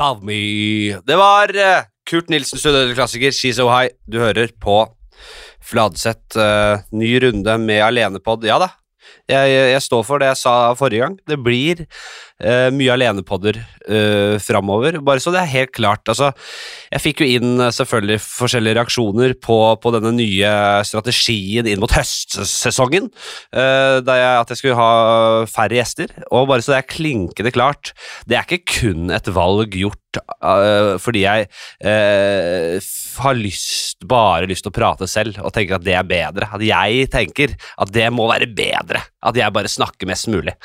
[0.00, 0.96] Above Me.
[1.04, 3.90] Det var eh, Kurt Nilsen, studentklassiker, She's So High.
[4.08, 4.78] Du hører på
[5.60, 6.38] Fladseth.
[6.40, 8.46] eh, ny runde med alenepod.
[8.48, 8.70] Ja da,
[9.30, 11.16] jeg, jeg står for det jeg sa forrige gang.
[11.28, 14.98] Det blir uh, mye alenepodder uh, framover.
[15.04, 16.02] Bare så det er helt klart.
[16.10, 16.32] Altså,
[16.90, 20.52] jeg fikk jo inn eh, selvfølgelig forskjellige reaksjoner på, på denne nye
[20.86, 23.10] strategien inn mot høstsesongen.
[23.54, 26.14] Uh, jeg, at jeg skulle ha færre gjester.
[26.30, 27.94] Og bare så det er klinkende klart,
[28.26, 31.46] det er ikke kun et valg gjort eh, fordi jeg
[31.86, 32.88] uh,
[33.20, 36.50] har lyst, bare lyst til å prate selv og tenker at det er bedre.
[36.56, 39.04] At jeg tenker at det må være bedre.
[39.22, 40.56] At jeg bare snakker mest mulig.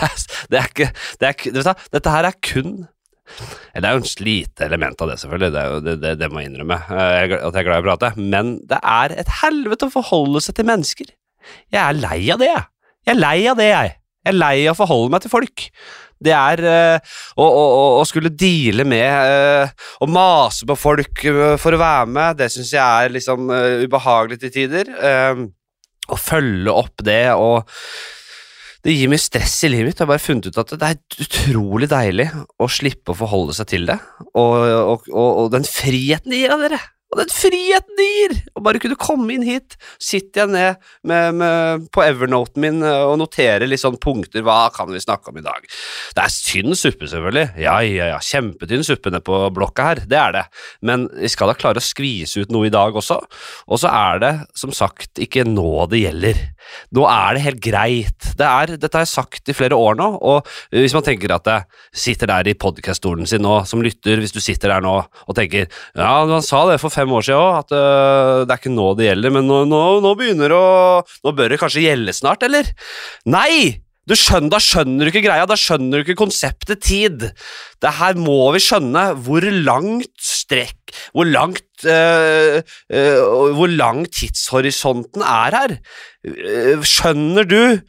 [0.50, 0.90] det er ikke,
[1.20, 2.84] det er, ikke- vet Dette her er kun
[3.74, 5.50] det er jo et lite element av det, selvfølgelig.
[5.54, 6.76] Det, er det, det, det må jeg innrømme.
[6.92, 8.10] eh, jeg er At jeg er glad i å prate.
[8.20, 11.12] Men det er et helvete å forholde seg til mennesker.
[11.72, 12.66] Jeg er lei av det, jeg.
[13.04, 13.94] Jeg er lei av det, jeg.
[14.24, 15.66] Jeg er lei av å forholde meg til folk.
[16.24, 17.46] Det er øh, å,
[18.00, 22.50] å, skulle deale med øh, Å mase på folk øh, for å være med, det
[22.54, 24.92] syns jeg er liksom øh, ubehagelig til tider.
[26.04, 27.70] Å følge opp det og
[28.84, 29.96] det gir mye stress i livet mitt.
[29.96, 32.26] Jeg har bare funnet ut at det er utrolig deilig
[32.60, 33.96] å slippe å forholde seg til det.
[34.36, 36.82] Og, og, og, og den friheten det gir av dere!
[37.14, 38.32] Og den friheten det gir!
[38.58, 39.76] Å bare kunne komme inn hit.
[40.02, 44.42] Sitter jeg ned med, med, på Evernoten min eh, og noterer litt sånn punkter.
[44.42, 45.68] Hva kan vi snakke om i dag?
[46.16, 47.46] Det er tynn suppe, selvfølgelig.
[47.62, 48.18] Ja, ja, ja.
[48.18, 50.02] Kjempetynn suppe nede på blokka her.
[50.10, 50.44] Det er det.
[50.82, 53.20] Men vi skal da klare å skvise ut noe i dag også.
[53.70, 56.42] Og så er det som sagt ikke nå det gjelder.
[56.98, 58.30] Nå er det helt greit.
[58.38, 61.48] Det er, dette har jeg sagt i flere år nå, og hvis man tenker at
[61.50, 61.66] jeg
[62.04, 65.68] sitter der i podcaststolen sin nå, som lytter, hvis du sitter der nå og tenker
[65.68, 68.90] ja, han sa det for fem år siden òg, at uh, det er ikke nå
[68.96, 70.64] det gjelder, men nå, nå, nå begynner å
[71.24, 72.70] Nå bør det kanskje gjelde snart, eller?
[73.28, 73.84] Nei!
[74.04, 77.22] Du skjønner, da skjønner du ikke greia, da skjønner du ikke konseptet tid.
[77.80, 82.60] Det her må vi skjønne hvor langt strekk, hvor langt øh,
[82.92, 83.20] øh,
[83.56, 85.76] Hvor lang tidshorisonten er her.
[86.28, 87.80] Øh, Skjønner du,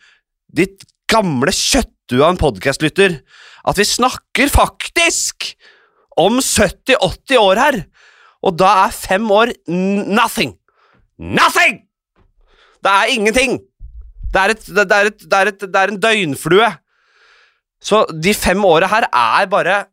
[0.55, 3.19] ditt gamle kjøttdue av en podkastlytter,
[3.67, 5.51] at vi snakker faktisk
[6.15, 7.81] om 70-80 år her,
[8.45, 10.53] og da er fem år nothing.
[11.17, 11.81] Nothing!
[12.85, 13.59] Det er ingenting.
[14.29, 16.69] Det er, et, det, er et, det, er et, det er en døgnflue.
[17.81, 19.83] Så de fem åra her er bare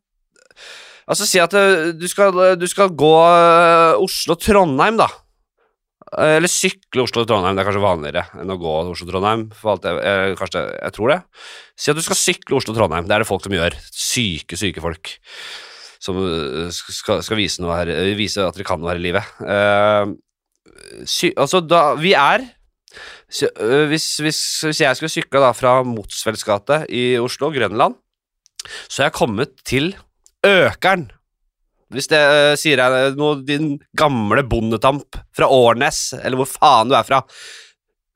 [1.03, 5.09] Altså, si at øh, du skal, du skal gå øh, Oslo-Trondheim, da.
[6.15, 9.49] Eh, Eller sykle Oslo-Trondheim, det er kanskje vanligere enn å gå Oslo-Trondheim.
[9.51, 11.19] jeg, jeg tror det.
[11.75, 13.75] Si at du skal sykle Oslo-Trondheim, det er det folk som gjør.
[13.91, 15.11] Syke, syke folk.
[16.03, 19.29] Som øh, skal, skal vise, her, øh, vise at dere kan noe her i livet.
[19.39, 22.43] Uh, sy, altså, da Vi er
[23.31, 27.95] så, uh, hvis, hvis, hvis jeg skulle sykle da fra Motsfeldts gate i Oslo, Grønland,
[28.87, 29.93] så er jeg kommet til
[30.43, 31.07] Økeren.
[31.93, 36.97] Hvis det uh, sier jeg noe, din gamle bondetamp fra Årnes, eller hvor faen du
[36.99, 37.23] er fra.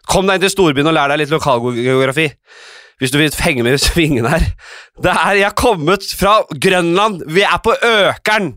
[0.07, 2.29] Kom deg inn til storbyen og lær deg litt lokalgeografi.
[2.97, 4.45] Hvis du vil henge med i svingene her.
[4.97, 8.55] Det er, jeg har kommet fra Grønland, vi er på Økeren!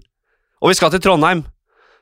[0.61, 1.45] Og vi skal til Trondheim.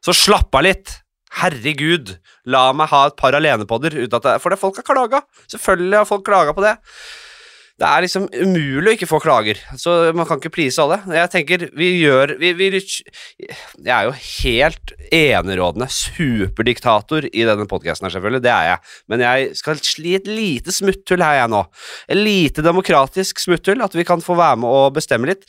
[0.03, 0.99] Så slapp av litt.
[1.38, 2.15] Herregud,
[2.49, 5.22] la meg ha et par alenepodder uten det, For folk har klaga.
[5.50, 6.76] Selvfølgelig har folk klaga på det.
[7.78, 10.96] Det er liksom umulig å ikke få klager, så man kan ikke please alle.
[11.14, 18.08] Jeg tenker, vi gjør vi, vi, Jeg er jo helt enerådende superdiktator i denne podkasten
[18.08, 18.42] her, selvfølgelig.
[18.42, 18.82] Det er jeg.
[19.14, 21.62] Men jeg skal sli et lite smutthull her, jeg nå.
[22.10, 25.46] Et lite demokratisk smutthull, at vi kan få være med og bestemme litt.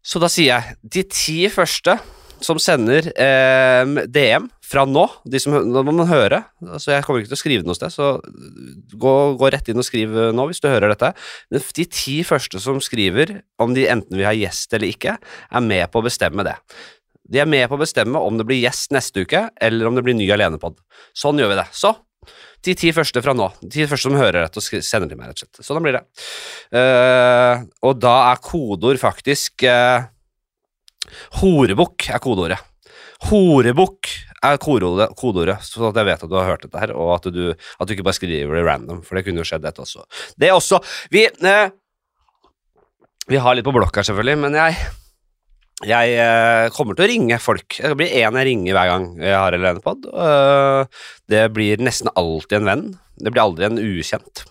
[0.00, 1.98] Så da sier jeg de ti første
[2.40, 7.22] som sender eh, DM fra nå, de som, nå må man høre, altså jeg kommer
[7.22, 8.16] ikke til å skrive det noe sted, så
[8.98, 11.12] gå, gå rett inn og skriv eh, nå hvis du hører dette.
[11.54, 15.66] Men De ti første som skriver om de enten vil ha gjest eller ikke, er
[15.66, 16.56] med på å bestemme det.
[17.26, 20.04] De er med på å bestemme om det blir gjest neste uke, eller om det
[20.06, 20.78] blir ny alenepod.
[21.16, 21.68] Sånn gjør vi det.
[21.74, 21.94] Så,
[22.66, 23.48] de ti første fra nå.
[23.62, 25.66] De ti første som hører dette og sender til meg, rett og slett.
[25.66, 26.04] Sånn blir det.
[26.74, 30.06] Uh, og da er kodeord faktisk uh,
[31.38, 32.58] Horebukk er kodeordet.
[33.28, 34.10] Horebukk
[34.48, 37.30] er kodeordet, kodeordet, så at jeg vet at du har hørt dette her, og at
[37.32, 40.06] du, at du ikke bare skriver det random, for det kunne jo skjedd, dette også.
[40.38, 40.80] Det også.
[41.12, 41.66] Vi eh,
[43.26, 44.78] Vi har litt på blokk her, selvfølgelig, men jeg
[45.84, 47.74] jeg eh, kommer til å ringe folk.
[47.76, 50.06] Det blir én jeg ringer hver gang jeg har en lenepod.
[50.08, 50.88] Uh,
[51.28, 52.86] det blir nesten alltid en venn.
[53.20, 54.46] Det blir aldri en ukjent.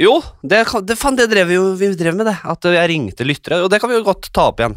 [0.00, 2.38] Jo, det, det, fan, det drev vi jo vi drev med, det.
[2.48, 3.60] At jeg ringte lyttere.
[3.60, 4.76] Og det kan vi jo godt ta opp igjen.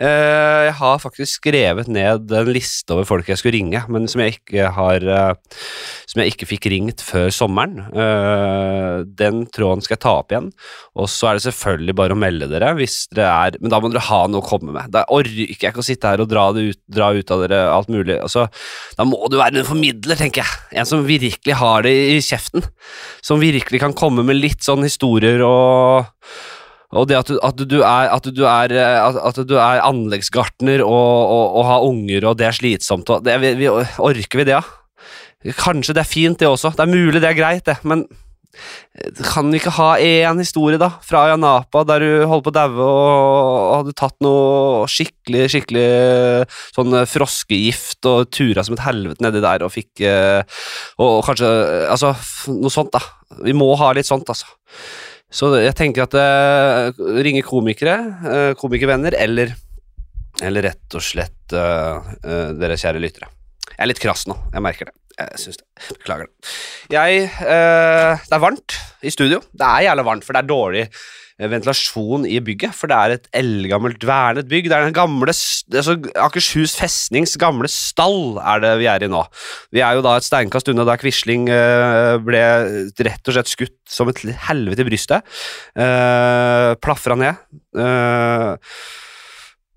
[0.00, 4.22] Eh, jeg har faktisk skrevet ned en liste over folk jeg skulle ringe, men som
[4.22, 5.58] jeg ikke har eh,
[6.08, 7.82] Som jeg ikke fikk ringt før sommeren.
[7.92, 10.48] Eh, den tråden skal jeg ta opp igjen.
[10.96, 13.92] Og så er det selvfølgelig bare å melde dere hvis dere er Men da må
[13.92, 14.88] dere ha noe å komme med.
[14.94, 17.92] Da orker jeg ikke å sitte her og dra, ut, dra ut av dere alt
[17.92, 18.16] mulig.
[18.16, 18.46] Altså,
[18.96, 20.80] da må du være en formidler, tenker jeg.
[20.80, 22.64] En som virkelig har det i kjeften.
[23.24, 26.08] Som virkelig kan komme med litt sånn historier og
[26.96, 30.80] og det at du, at du er, at du er, eh, at, du er anleggsgartner
[30.80, 34.46] og, og, og har unger, og det er slitsomt og det, vi, vi, Orker vi
[34.48, 34.62] det, ja?
[35.58, 36.72] Kanskje det er fint, det også.
[36.74, 38.06] Det er mulig det er greit, det, men
[39.30, 42.86] kan vi ikke ha én historie, da, fra Ayanapa, der du holdt på å daue
[42.88, 45.88] og hadde tatt noe skikkelig, skikkelig
[46.76, 50.62] sånn eh, froskegift og tura som et helvete nedi der og fikk eh,
[51.02, 51.48] Og kanskje
[51.88, 52.12] Altså,
[52.52, 53.00] noe sånt, da.
[53.44, 54.50] Vi må ha litt sånt, altså.
[55.28, 59.52] Så jeg tenker at eh, ringe komikere, eh, komikervenner, eller,
[60.44, 62.14] eller rett og slett eh,
[62.56, 63.28] dere kjære lyttere.
[63.68, 64.96] Jeg er litt krass nå, jeg merker det.
[65.18, 65.66] Jeg syns det.
[65.98, 66.50] Beklager det.
[66.94, 69.40] Jeg eh, Det er varmt i studio.
[69.50, 72.76] Det er jævla varmt, for det er dårlig eh, ventilasjon i bygget.
[72.78, 74.68] For det er et eldgammelt vernet bygg.
[74.70, 79.10] Det er den gamle det er Akershus festnings gamle stall er det vi er i
[79.10, 79.24] nå.
[79.74, 82.44] Vi er jo da et steinkast unna da Quisling eh, ble
[83.10, 85.36] rett og slett skutt som et helvete i brystet.
[85.74, 87.44] Eh, Plafra ned.
[87.78, 88.54] Uh,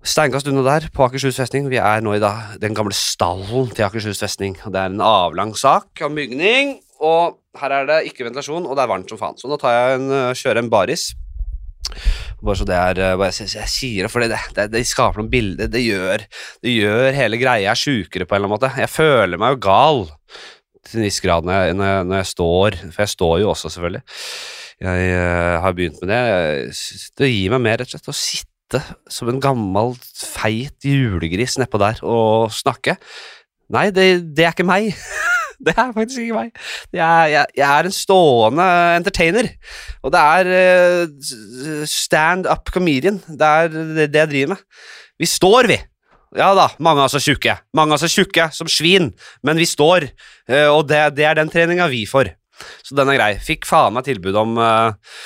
[0.02, 1.68] Steinkast unna der, på Akershus festning.
[1.70, 4.56] Vi er nå i da, den gamle stallen til Akershus festning.
[4.58, 6.72] Det er en avlang sak av bygning,
[7.06, 9.38] og her er det ikke ventilasjon, og det er varmt som faen.
[9.38, 11.12] Så nå tar jeg en, øh, kjører en baris.
[12.42, 15.22] Bare så det er øh, bare jeg, jeg sier det, for det, det, det skaper
[15.22, 15.70] noen bilder.
[15.70, 16.26] Det gjør,
[16.66, 18.74] det gjør hele greia sjukere på en eller annen måte.
[18.82, 20.06] Jeg føler meg jo gal
[20.82, 23.52] til en viss grad når jeg, når jeg, når jeg står, for jeg står jo
[23.54, 24.02] også, selvfølgelig.
[24.82, 26.80] Jeg øh, har begynt med det.
[27.22, 28.51] Det gir meg mer, rett og slett, å sitte
[29.10, 32.96] som en gammel, feit julegris nedpå der og snakke.
[33.72, 34.90] Nei, det, det er ikke meg.
[35.64, 36.50] det er faktisk ikke meg.
[36.94, 38.66] Jeg, jeg, jeg er en stående
[38.96, 39.48] entertainer.
[40.02, 43.22] Og det er eh, stand up comedian.
[43.28, 44.66] Det er det, det jeg driver med.
[45.22, 45.78] Vi står, vi.
[46.38, 47.58] Ja da, mange av oss er tjukke.
[47.76, 49.10] Mange av oss er tjukke som svin,
[49.44, 50.08] men vi står,
[50.48, 52.32] eh, og det, det er den treninga vi får.
[52.86, 53.32] Så den er grei.
[53.42, 55.18] Fikk faen meg tilbud om eh,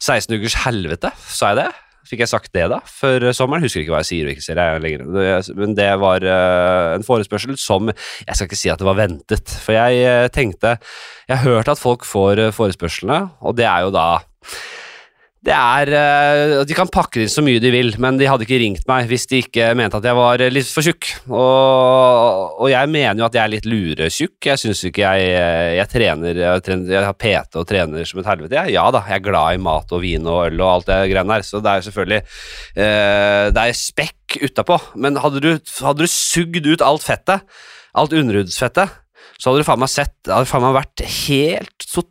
[0.00, 1.68] 16 ukers helvete, sa jeg det?
[2.06, 3.64] Fikk jeg sagt det da, før sommeren?
[3.66, 4.60] Husker ikke hva jeg sier og ikke sier.
[4.60, 5.56] Jeg.
[5.58, 9.52] Men det var eh, en forespørsel som Jeg skal ikke si at det var ventet,
[9.62, 10.76] for jeg eh, tenkte
[11.26, 14.06] Jeg har hørt at folk får eh, forespørslene, og det er jo da
[15.46, 18.58] det er eh, De kan pakke inn så mye de vil, men de hadde ikke
[18.62, 21.10] ringt meg hvis de ikke mente at jeg var eh, litt for tjukk.
[21.30, 24.50] Og, og jeg mener jo at jeg er litt luretjukk.
[24.50, 28.22] Jeg syns ikke jeg, eh, jeg trener jeg, trener jeg har PT og trener som
[28.22, 28.58] et helvete.
[28.58, 31.00] Jeg, ja da, jeg er glad i mat og vin og øl og alt det
[31.12, 32.22] greiene der, så det er selvfølgelig
[32.76, 35.50] Det er spekk utapå, men hadde du,
[35.86, 37.44] hadde du sugd ut alt fettet,
[37.96, 39.02] alt underhudsfettet,
[39.36, 42.02] så hadde du faen meg sett Det hadde faen meg vært helt så,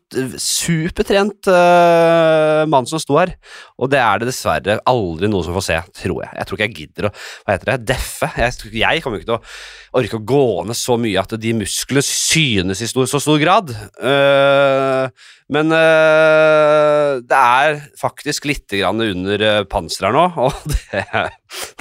[0.42, 3.34] supertrent uh, mann som sto her.
[3.82, 6.32] Og det er det dessverre aldri noen som får se, tror jeg.
[6.38, 7.78] Jeg tror ikke jeg gidder å Hva heter det?
[7.94, 8.30] Deffe.
[8.40, 12.06] Jeg, jeg kommer ikke til å orke å gå ned så mye at de musklene
[12.06, 13.74] synes i stor, så stor grad.
[13.74, 21.04] Eh, men eh, det er faktisk litt under uh, panseret her nå, og det,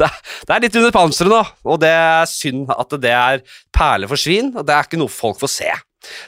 [0.00, 0.10] det,
[0.44, 1.40] det er litt under panseret nå.
[1.72, 3.40] Og det er synd at det er
[3.72, 5.72] perler for svin, og det er ikke noe folk får se.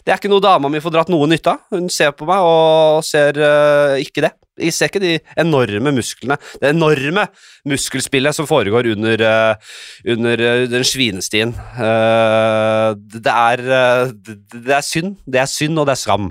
[0.05, 1.62] Det er ikke noe dama mi får dratt noe nytte av.
[1.75, 4.33] Hun ser på meg og ser eh, ikke det.
[4.56, 7.27] Jeg ser ikke de enorme musklene, det enorme
[7.69, 9.75] muskelspillet som foregår under, eh,
[10.15, 11.52] under eh, den svinestien.
[11.76, 14.14] Eh, det, er, eh,
[14.57, 15.19] det er synd.
[15.28, 16.31] Det er synd, og det er skam.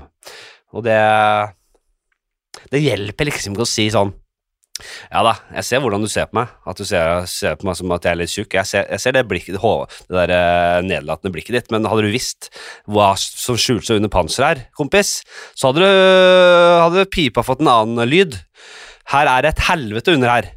[0.76, 1.00] Og det
[2.72, 4.14] Det hjelper liksom ikke å si sånn
[5.08, 6.50] Ja da, jeg ser hvordan du ser på meg.
[6.68, 8.56] At du ser, ser på meg som at jeg er litt tjukk.
[8.58, 12.10] Jeg ser, jeg ser det blikket, det der eh, nedlatende blikket ditt, men hadde du
[12.12, 12.50] visst
[12.84, 15.22] hva som skjulte seg under panseret her, kompis,
[15.56, 18.36] så hadde du hadde pipa fått en annen lyd.
[19.14, 20.50] Her er det et helvete under her.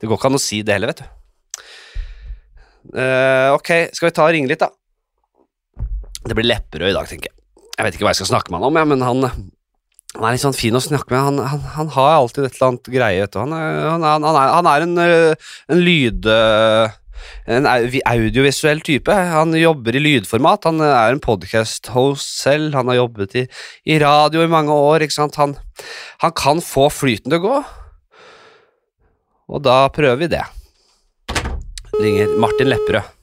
[0.00, 1.12] Det går ikke an å si det heller, vet du.
[2.96, 4.72] Eh, ok, skal vi ta og ringe litt, da?
[6.26, 7.36] Det blir Lepperød i dag, tenker jeg.
[7.76, 9.50] Jeg vet ikke hva jeg skal snakke med han om, ja, men han,
[10.16, 11.20] han er litt sånn fin å snakke med.
[11.20, 13.24] Han, han, han har alltid et eller annet greie.
[13.24, 13.40] Vet du.
[13.42, 16.30] Han, er, han, er, er, en, øh, en lyd...
[17.50, 19.10] En audiovisuell type.
[19.10, 20.66] Han jobber i lydformat.
[20.68, 22.76] Han er en podcast-host selv.
[22.76, 23.44] Han har jobbet i,
[23.88, 25.06] i radio i mange år.
[25.06, 25.38] Ikke sant?
[25.40, 25.56] Han,
[26.22, 27.56] han kan få flyten til å gå,
[29.46, 30.44] og da prøver vi det.
[31.96, 33.14] Ringer Martin Lepperød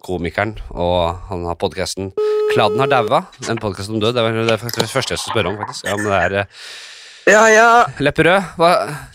[0.00, 2.10] komikeren, og han har podkasten
[2.50, 3.24] Kladden har daua.
[3.50, 4.16] En podkast om død.
[4.16, 4.82] Det var det første
[5.14, 5.58] jeg skulle spørre om.
[5.60, 5.84] faktisk.
[5.86, 6.46] Ja, men det er eh,
[7.30, 7.66] Ja, ja.
[8.02, 8.70] Lepperød, hva,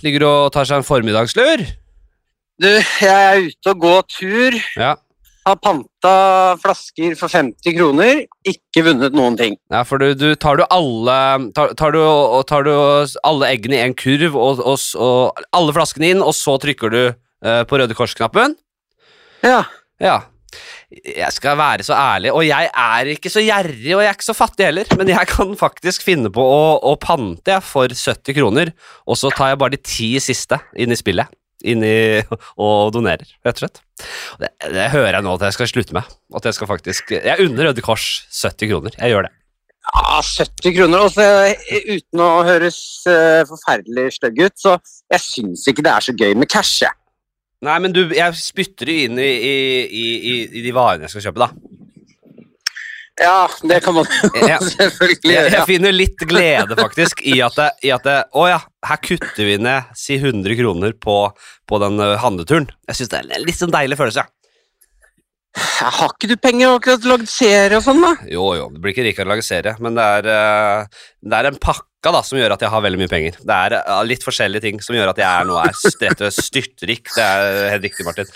[0.06, 1.64] ligger du og tar seg en formiddagslur?
[2.64, 4.56] Du, jeg er ute og går tur.
[4.80, 4.94] Ja.
[5.46, 6.14] Har panta
[6.62, 8.22] flasker for 50 kroner.
[8.48, 9.58] Ikke vunnet noen ting.
[9.74, 11.18] ja, for du, du tar du alle
[11.58, 12.02] tar, tar, du,
[12.50, 12.72] tar du
[13.28, 17.02] alle eggene i en kurv og, og, og alle flaskene inn, og så trykker du
[17.12, 18.56] uh, på Røde Kors-knappen?
[19.46, 19.66] Ja.
[20.02, 20.22] Ja.
[20.92, 24.28] Jeg skal være så ærlig, og jeg er ikke så gjerrig, og jeg er ikke
[24.28, 28.72] så fattig heller, men jeg kan faktisk finne på å, å pante for 70 kroner,
[29.10, 31.32] og så tar jeg bare de ti siste inn i spillet.
[31.66, 32.22] Inn i,
[32.62, 33.82] og donerer, rett og slett.
[34.42, 36.12] Det, det hører jeg nå at jeg skal slutte med.
[36.36, 38.98] At jeg skal faktisk Jeg unner Røde Kors 70 kroner.
[39.00, 39.32] Jeg gjør det.
[39.88, 41.06] ja 70 kroner.
[41.08, 42.78] Og så, eh, uten å høres
[43.10, 44.76] eh, forferdelig stygg ut, så
[45.16, 46.84] jeg syns ikke det er så gøy med cash.
[46.84, 46.94] jeg.
[47.64, 49.56] Nei, men du, jeg spytter det inn i, i,
[49.96, 51.52] i, i, de varene jeg skal kjøpe, da.
[53.16, 54.06] Ja, det kan man
[54.52, 54.58] Ja.
[54.60, 55.52] selvfølgelig Jeg, gjøre.
[55.54, 58.58] jeg finner litt glede faktisk i at, det, i at det, Å ja,
[58.90, 61.16] her kutter vi ned si 100 kroner på,
[61.70, 62.68] på den ø, handleturen.
[62.92, 64.26] Jeg syns det er en litt sånn deilig følelse.
[65.56, 68.12] Ja, Har ikke du penger akkurat lagd serie og sånn, da?
[68.28, 71.48] Jo, jo, det blir ikke rikere å lage serie, men det er, ø, det er
[71.54, 71.62] en
[72.06, 73.38] pakka da, som gjør at jeg har veldig mye penger.
[73.42, 77.10] Det er litt forskjellige ting som gjør at jeg er nå er slett styrtrik.
[77.16, 78.30] Det er helt riktig, Martin.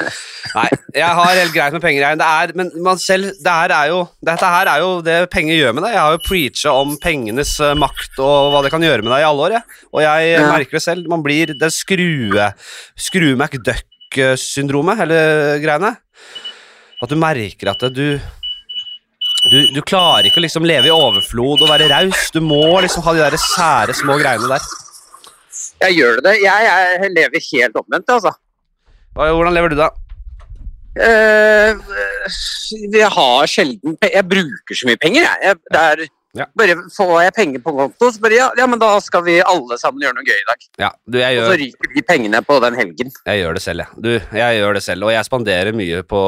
[0.55, 0.65] Nei,
[0.97, 2.19] jeg har helt greit med penger, jeg.
[2.21, 5.59] Det er, men man selv, det her er jo, dette her er jo det penger
[5.59, 5.93] gjør med deg.
[5.97, 9.29] Jeg har jo preacha om pengenes makt og hva det kan gjøre med deg i
[9.29, 9.79] alle år, jeg.
[9.93, 10.49] Og jeg Ja.
[10.49, 11.07] merker det selv.
[11.09, 12.49] Man blir det skrue,
[12.97, 15.21] skrue McDuck-syndromet, hele
[15.63, 15.95] greiene.
[16.99, 18.19] At du merker at du
[19.47, 22.27] du, du klarer ikke å liksom leve i overflod og være raus.
[22.35, 24.65] Du må liksom ha de der sære små greiene der.
[25.85, 26.35] Jeg gjør det.
[26.43, 28.33] Jeg, jeg lever helt omvendt, altså.
[29.15, 29.89] Hvordan lever du, da?
[30.99, 31.77] Uh,
[32.91, 34.15] jeg har sjelden penger.
[34.17, 35.43] Jeg bruker så mye penger, jeg.
[35.47, 36.45] jeg det er, Ja.
[36.53, 39.79] Bare får jeg penger på konto, så bare ja, ja, men da skal vi alle
[39.81, 40.65] sammen gjøre noe gøy i dag.
[40.83, 43.09] Ja, du, jeg Og så ryker de pengene på den helgen.
[43.25, 44.03] jeg gjør det selv, jeg.
[44.05, 46.21] Du, jeg gjør det selv, og jeg spanderer mye på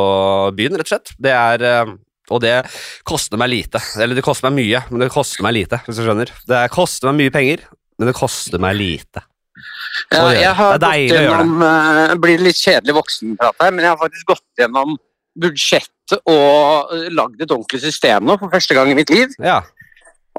[0.58, 1.14] byen, rett og slett.
[1.22, 1.94] Det er eh,
[2.32, 2.56] Og det
[3.08, 3.82] koster meg lite.
[4.00, 6.32] Eller det koster meg mye, men det koster meg lite, hvis du skjønner.
[6.48, 7.68] Det koster meg mye penger,
[8.00, 9.26] men det koster meg lite.
[10.12, 12.20] Ja, jeg har Det gått gjennom det.
[12.24, 14.96] Blir litt kjedelig voksenprat her, men jeg har faktisk gått gjennom
[15.42, 19.32] budsjettet og eh, lagd et ordentlig system nå for første gang i mitt liv.
[19.44, 19.62] Ja.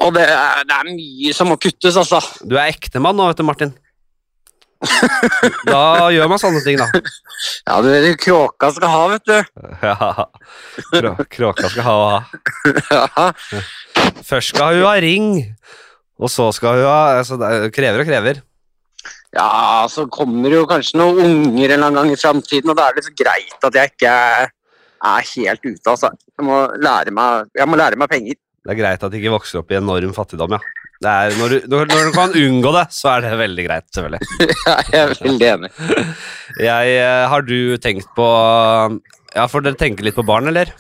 [0.03, 2.21] Og det er, det er mye som må kuttes, altså.
[2.49, 3.75] Du er ektemann nå, vet du, Martin.
[5.69, 6.89] Da gjør man sånne ting, da.
[7.67, 9.37] Ja, det er det kråka skal ha, vet du.
[9.89, 10.27] Ja.
[10.93, 12.21] Krå, kråka skal ha og ha.
[12.93, 13.31] Ja.
[14.27, 15.29] Først skal hun ha ring,
[16.23, 18.43] og så skal hun ha altså, er- Krever og krever.
[19.35, 19.49] Ja,
[19.91, 22.91] så kommer det jo kanskje noen unger en eller annen gang i framtiden, og da
[22.91, 26.11] er det så greit at jeg ikke er helt ute, altså.
[26.39, 28.37] Jeg må lære meg, jeg må lære meg penger.
[28.63, 30.61] Det er greit at de ikke vokser opp i enorm fattigdom, ja.
[31.03, 34.27] Er, når, du, når, du kan unngå det, så er det veldig greit, selvfølgelig.
[34.69, 35.71] ja, Jeg er veldig enig.
[36.69, 38.27] Jeg, eh, har du tenkt på
[39.33, 40.71] Ja, får dere tenke litt på barn, eller?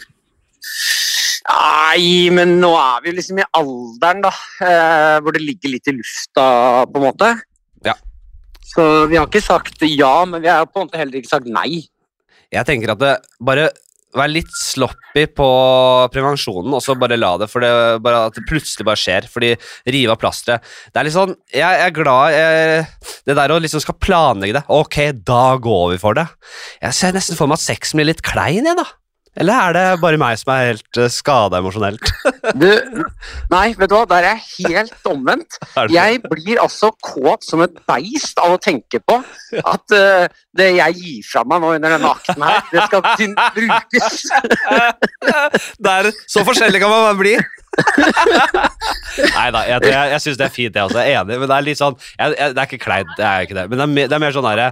[1.52, 5.96] Nei, men nå er vi liksom i alderen, da, eh, hvor det ligger litt i
[5.96, 6.44] lufta,
[6.86, 7.32] på en måte.
[7.86, 7.96] Ja.
[8.72, 11.50] Så vi har ikke sagt ja, men vi har på en måte heller ikke sagt
[11.50, 11.82] nei.
[12.52, 13.70] Jeg tenker at det bare
[14.12, 15.48] Vær litt sloppy på
[16.12, 17.72] prevensjonen, og så bare la det, for det,
[18.04, 19.28] bare at det plutselig bare skjer.
[19.32, 19.54] Fordi
[19.88, 20.66] rive av plasteret.
[20.92, 22.86] Det er litt sånn Jeg, jeg er glad jeg,
[23.28, 24.64] Det der å liksom skal planlegge det.
[24.72, 26.26] Ok, da går vi for det.
[26.82, 28.88] Jeg ser nesten for meg at sexen blir litt klein, jeg, da.
[29.40, 32.04] Eller er det bare meg som er helt uh, skada emosjonelt?
[32.58, 32.68] Du,
[33.52, 35.56] nei, vet du hva, der er jeg helt omvendt.
[35.94, 39.20] Jeg blir altså kåt som et beist av å tenke på
[39.62, 40.26] at uh,
[40.58, 43.04] det jeg gir fra meg nå under denne akten her, det skal
[43.56, 44.18] brukes.
[45.86, 47.36] det er, så forskjellig kan man bli.
[49.36, 51.00] Nei da, jeg, jeg, jeg syns det er fint, jeg også.
[51.00, 51.38] Jeg er enig.
[51.40, 53.64] Men det er litt sånn jeg, jeg, Det er ikke kleint, det er ikke det.
[53.70, 54.66] Men det er, mer, det er mer sånn herre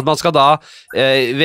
[0.00, 0.46] At man skal da
[0.96, 1.42] eh,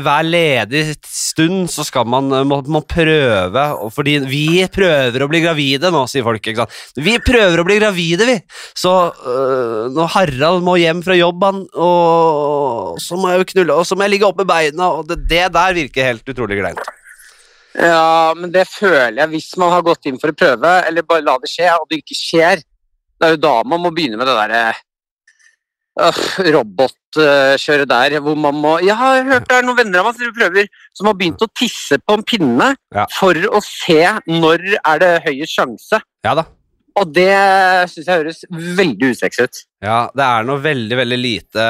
[0.00, 3.64] Hver ledig stund så skal man, eh, må, må prøve
[3.96, 6.40] Fordi vi prøver å bli gravide nå, sier folk.
[6.44, 6.78] ikke sant?
[7.00, 8.38] Vi prøver å bli gravide, vi!
[8.76, 13.76] Så øh, når Harald må hjem fra jobb, han, og så må jeg jo knulle,
[13.80, 16.60] og så må jeg ligge oppe med beina, og det, det der virker helt utrolig
[16.60, 16.99] kleint.
[17.78, 21.22] Ja, men det føler jeg hvis man har gått inn for å prøve, eller bare
[21.26, 22.62] la det skje, og det ikke skjer.
[23.20, 24.62] Det er jo da man må begynne med det derre
[26.00, 26.20] øh,
[26.56, 30.32] robotkjøret der, hvor man må Jeg har hørt det er noen venner av meg som
[30.38, 33.04] prøver, som har begynt å tisse på en pinne Ja.
[33.18, 36.00] for å se når er det høyest sjanse.
[36.26, 36.46] Ja da.
[36.98, 37.30] Og det
[37.92, 39.60] syns jeg høres veldig usexy ut.
[39.84, 41.66] Ja, det er noe veldig, veldig lite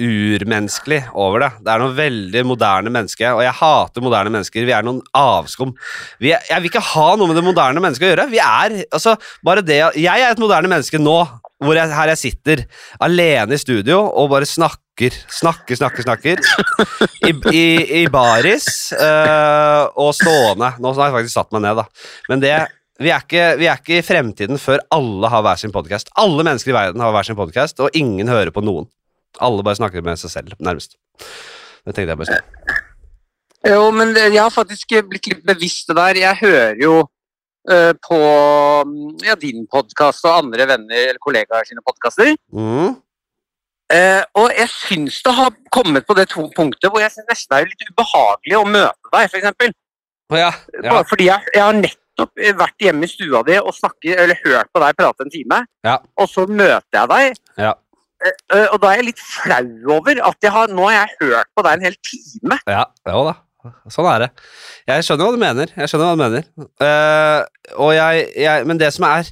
[0.00, 1.50] urmenneskelig over det.
[1.62, 4.66] Det er noe veldig moderne menneske, og jeg hater moderne mennesker.
[4.66, 5.74] Vi er noen avskum.
[6.22, 8.28] Vi er, jeg vil ikke ha noe med det moderne mennesket å gjøre.
[8.32, 11.18] Vi er, altså, bare det Jeg er et moderne menneske nå,
[11.64, 12.64] hvor jeg, her jeg sitter
[13.02, 16.42] alene i studio og bare snakker, snakker, snakker, snakker.
[17.24, 17.66] I, i,
[18.02, 20.74] i baris øh, og stående.
[20.82, 21.86] Nå har jeg faktisk satt meg ned, da.
[22.30, 22.56] Men det
[23.02, 26.12] vi er, ikke, vi er ikke i fremtiden før alle har hver sin podkast.
[26.20, 28.86] Alle mennesker i verden har hver sin podkast, og ingen hører på noen.
[29.42, 30.96] Alle bare snakker med seg selv, nærmest.
[31.84, 32.82] Det tenkte jeg bare si.
[33.72, 36.18] Jo, men jeg har faktisk blitt litt bevisst det der.
[36.20, 36.98] Jeg hører jo
[37.70, 38.18] eh, på
[39.24, 42.34] ja, din podkast og andre venner eller kollegaer sine podkaster.
[42.52, 42.92] Mm.
[43.94, 47.52] Eh, og jeg syns det har kommet på det to punktet hvor jeg synes nesten
[47.52, 49.74] det er litt ubehagelig å møte deg, f.eks.
[50.32, 50.50] Å ja.
[50.80, 50.88] ja.
[50.88, 54.40] Bare fordi jeg, jeg har nettopp eh, vært hjemme i stua di og snakket, eller
[54.44, 55.98] hørt på deg prate en time, Ja.
[56.20, 57.42] og så møter jeg deg.
[58.24, 61.16] Eh, eh, og da er jeg litt flau over at jeg har, nå har jeg
[61.28, 62.60] hørt på deg en hel time.
[62.70, 63.40] Ja, jo da.
[63.88, 64.26] Sånn er det.
[64.90, 65.70] Jeg skjønner hva du mener.
[65.72, 66.48] Jeg skjønner hva du mener.
[66.76, 69.30] Uh, jeg, jeg Men det som er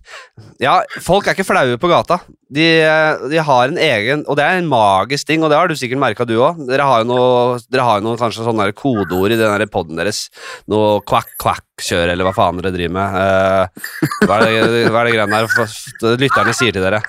[0.62, 2.22] Ja, folk er ikke flaue på gata.
[2.52, 2.64] De,
[3.28, 6.00] de har en egen Og det er en magisk ting, og det har du sikkert
[6.00, 6.64] merka du òg.
[6.68, 10.24] Dere har jo noe, dere har noe kanskje sånne kodeord i den der poden deres.
[10.72, 13.20] Noe kvakk-kvakk-kjør, eller hva faen dere driver med.
[13.20, 17.04] Uh, hva, er det, hva det greiene der lytterne sier til dere?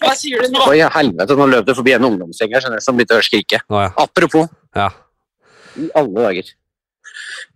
[0.00, 0.62] Hva sier du nå?
[0.70, 3.60] Oi, helvete, nå løp det forbi en ungdomsgjeng her, som begynte å skrike.
[3.70, 3.90] Nå, ja.
[4.00, 4.88] Apropos, ja.
[5.80, 6.52] i alle dager.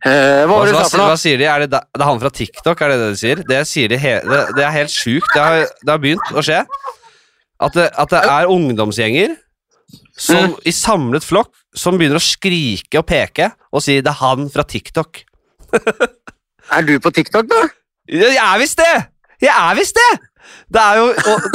[0.04, 1.46] Eh, hva Hva, du hva, hva sier de?
[1.48, 3.42] Er det, da- det er han fra TikTok, er det det de sier?
[3.48, 5.30] Det, sier de he, det, det er helt sjukt.
[5.32, 6.60] Det har, det har begynt å skje.
[7.64, 9.36] At det, at det er ungdomsgjenger
[10.18, 10.58] som Mm.
[10.66, 14.62] i samlet flokk som begynner å skrike og peke og si 'det er han fra
[14.62, 15.24] TikTok'.
[16.74, 17.68] Er du på TikTok, da?
[18.08, 19.06] Jeg er visst det!
[19.42, 20.20] Jeg er visst det!
[20.74, 21.46] Det er jo og,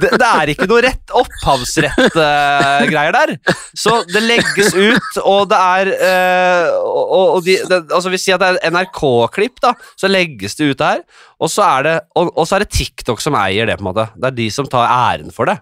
[0.00, 3.34] det, det er ikke noe rett opphavsrett-greier der.
[3.76, 8.38] Så det legges ut, og det er uh, og, og de, det, Altså Vi sier
[8.38, 11.04] at det er NRK-klipp, da, så legges det ut der.
[11.42, 13.78] Og så, er det, og, og så er det TikTok som eier det.
[13.78, 15.58] på en måte Det er de som tar æren for det.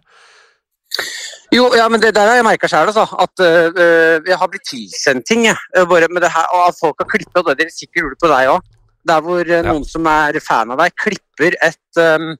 [1.52, 3.04] Jo, ja, men det der har jeg merka sjøl, altså.
[3.20, 5.56] At øh, jeg har blitt tilsendt ting, jeg.
[5.88, 8.30] Bare med det her, og at folk har klippet, og det dere sikkert gjorde på
[8.32, 8.70] deg òg.
[9.08, 9.62] Der hvor ja.
[9.66, 12.34] noen som er fan av deg, klipper et um,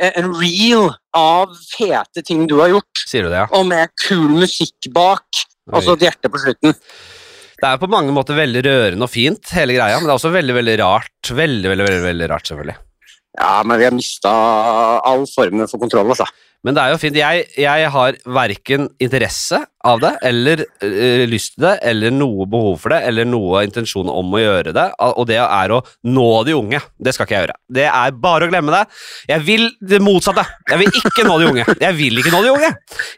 [0.00, 3.48] en reel av fete ting du har gjort, Sier du det, ja?
[3.52, 6.76] og med kul musikk bak, og så et hjerte på slutten.
[7.62, 10.32] Det er på mange måter veldig rørende og fint, hele greia, men det er også
[10.34, 11.12] veldig veldig rart.
[11.28, 12.78] Veldig, veldig, veldig, veldig rart, selvfølgelig.
[13.38, 14.32] Ja, men vi har mista
[15.06, 16.26] all formen for kontroll, altså.
[16.66, 17.18] Men det er jo fint.
[17.18, 22.78] Jeg, jeg har verken interesse av det, eller øh, lyst til det, eller noe behov
[22.82, 24.86] for det, eller noe intensjon om å gjøre det.
[25.12, 26.80] Og det er å nå de unge.
[27.02, 27.58] Det skal ikke jeg gjøre.
[27.78, 28.82] Det er bare å glemme det.
[29.30, 30.44] Jeg vil det motsatte.
[30.70, 31.66] Jeg vil ikke nå de unge.
[31.82, 32.70] Jeg vil ikke nå de unge.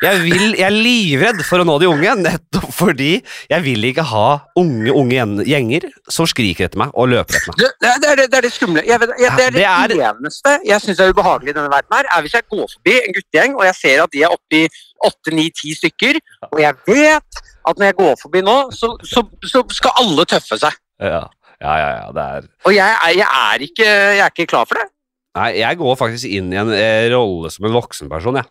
[0.05, 3.13] Jeg, vil, jeg er livredd for å nå de unge, nettopp fordi
[3.51, 4.27] jeg vil ikke ha
[4.61, 7.61] unge, unge gjenger som skriker etter meg og løper etter meg.
[7.61, 8.85] Det, det, er, det, er det, skumle.
[8.87, 12.09] Jeg vet, jeg, det er det, eneste jeg syns er ubehagelig i denne verden, her,
[12.17, 14.65] er hvis jeg går forbi en guttegjeng og jeg ser at de er oppe
[14.95, 18.95] i åtte, ni, ti stykker, og jeg vet at når jeg går forbi nå, så,
[19.07, 20.77] så, så skal alle tøffe seg.
[21.03, 21.25] Ja,
[21.61, 21.93] ja, ja.
[21.99, 24.89] ja det er Og jeg, jeg, er ikke, jeg er ikke klar for det.
[25.35, 28.51] Nei, jeg går faktisk inn i en eh, rolle som en voksen person, jeg.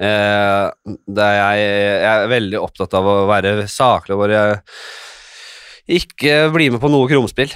[0.00, 0.66] Eh,
[1.20, 1.64] der jeg,
[2.00, 4.42] jeg er veldig opptatt av å være saklig og bare
[5.90, 7.52] ikke bli med på noe krumspill.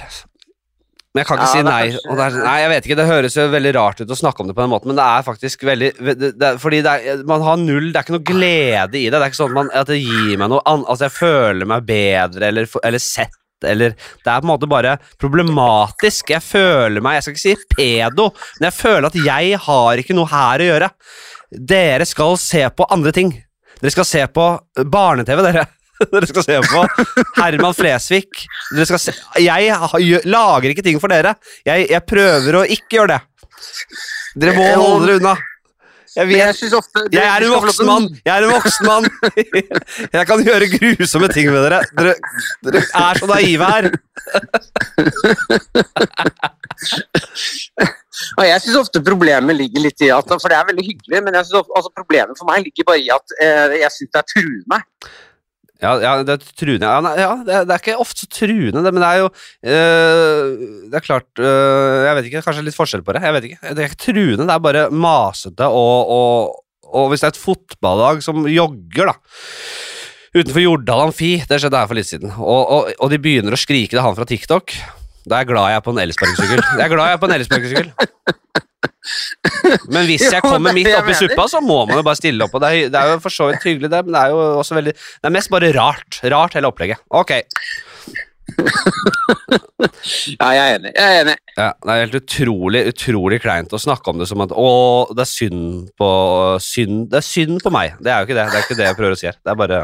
[1.15, 1.83] Men jeg kan ikke Ja, si nei.
[1.95, 4.55] er, nei, jeg vet ikke, det høres jo veldig rart ut å snakke om det
[4.57, 7.55] på den måten, men det er faktisk veldig det, det, Fordi det er, man har
[7.61, 9.15] null Det er ikke noe glede i det.
[9.15, 11.71] Det er ikke sånn at, man, at det gir meg noe annet Altså, jeg føler
[11.71, 16.33] meg bedre eller, eller sett eller Det er på en måte bare problematisk.
[16.35, 18.27] Jeg føler meg Jeg skal ikke si pedo,
[18.59, 20.89] men jeg føler at jeg har ikke noe her å gjøre.
[21.71, 23.31] Dere skal se på andre ting.
[23.79, 24.45] Dere skal se på
[24.91, 25.63] barne-TV, dere.
[26.11, 26.81] Dere skal se på
[27.39, 28.27] Herman Flesvig.
[28.73, 29.11] Dere skal se
[29.43, 29.61] Jeg
[30.27, 31.33] lager ikke ting for dere.
[31.67, 33.21] Jeg, jeg prøver å ikke gjøre det.
[34.35, 35.35] Dere må holde dere unna.
[36.15, 36.55] Jeg, vet, jeg,
[37.11, 38.05] jeg er en voksen mann.
[38.23, 39.03] Jeg er en voksen mann.
[40.15, 41.79] Jeg kan gjøre grusomme ting med dere.
[41.97, 42.13] Dere,
[42.63, 43.85] dere er så naive her.
[48.39, 51.33] Og jeg syns ofte problemet ligger litt i at For det er veldig hyggelig, men
[51.35, 54.21] jeg synes ofte, altså problemet for meg ligger bare i at eh, jeg syns det
[54.21, 54.77] er truende.
[55.83, 56.87] Ja, ja det er truende.
[56.87, 59.23] Ja, nei, ja det, er, det er ikke ofte så truende, det, men det er
[59.23, 63.23] jo øh, Det er klart øh, Jeg vet ikke, kanskje litt forskjell på det.
[63.25, 63.73] Jeg vet ikke.
[63.75, 66.61] Det er ikke truende, det er bare masete og, og,
[66.95, 69.17] og hvis det er et fotballag som jogger, da
[70.35, 73.59] Utenfor Jordal Amfi, det skjedde her for litt siden, og, og, og de begynner å
[73.59, 74.73] skrike det er han fra TikTok.
[75.25, 76.63] Da er jeg glad jeg er på en elsparkesykkel.
[76.75, 77.87] Jeg er glad jeg er på en elsparkesykkel.
[79.93, 82.55] Men hvis jeg kommer er midt oppi suppa, så må man jo bare stille opp.
[82.57, 84.45] Og det er, det er jo for så vidt hyggelig, det, men det er jo
[84.61, 86.21] også veldig Det er mest bare rart.
[86.23, 87.03] Rart, hele opplegget.
[87.09, 87.37] Ok.
[90.39, 90.91] Ja, jeg er enig.
[90.95, 91.35] Jeg er enig.
[91.57, 94.69] Ja, det er helt utrolig utrolig kleint å snakke om det som at Å,
[95.15, 96.09] det er synd på
[96.63, 97.97] synd, Det er synd på meg.
[98.03, 98.45] Det er jo ikke det.
[98.51, 99.37] Det er ikke det jeg prøver å si her.
[99.41, 99.81] Det er bare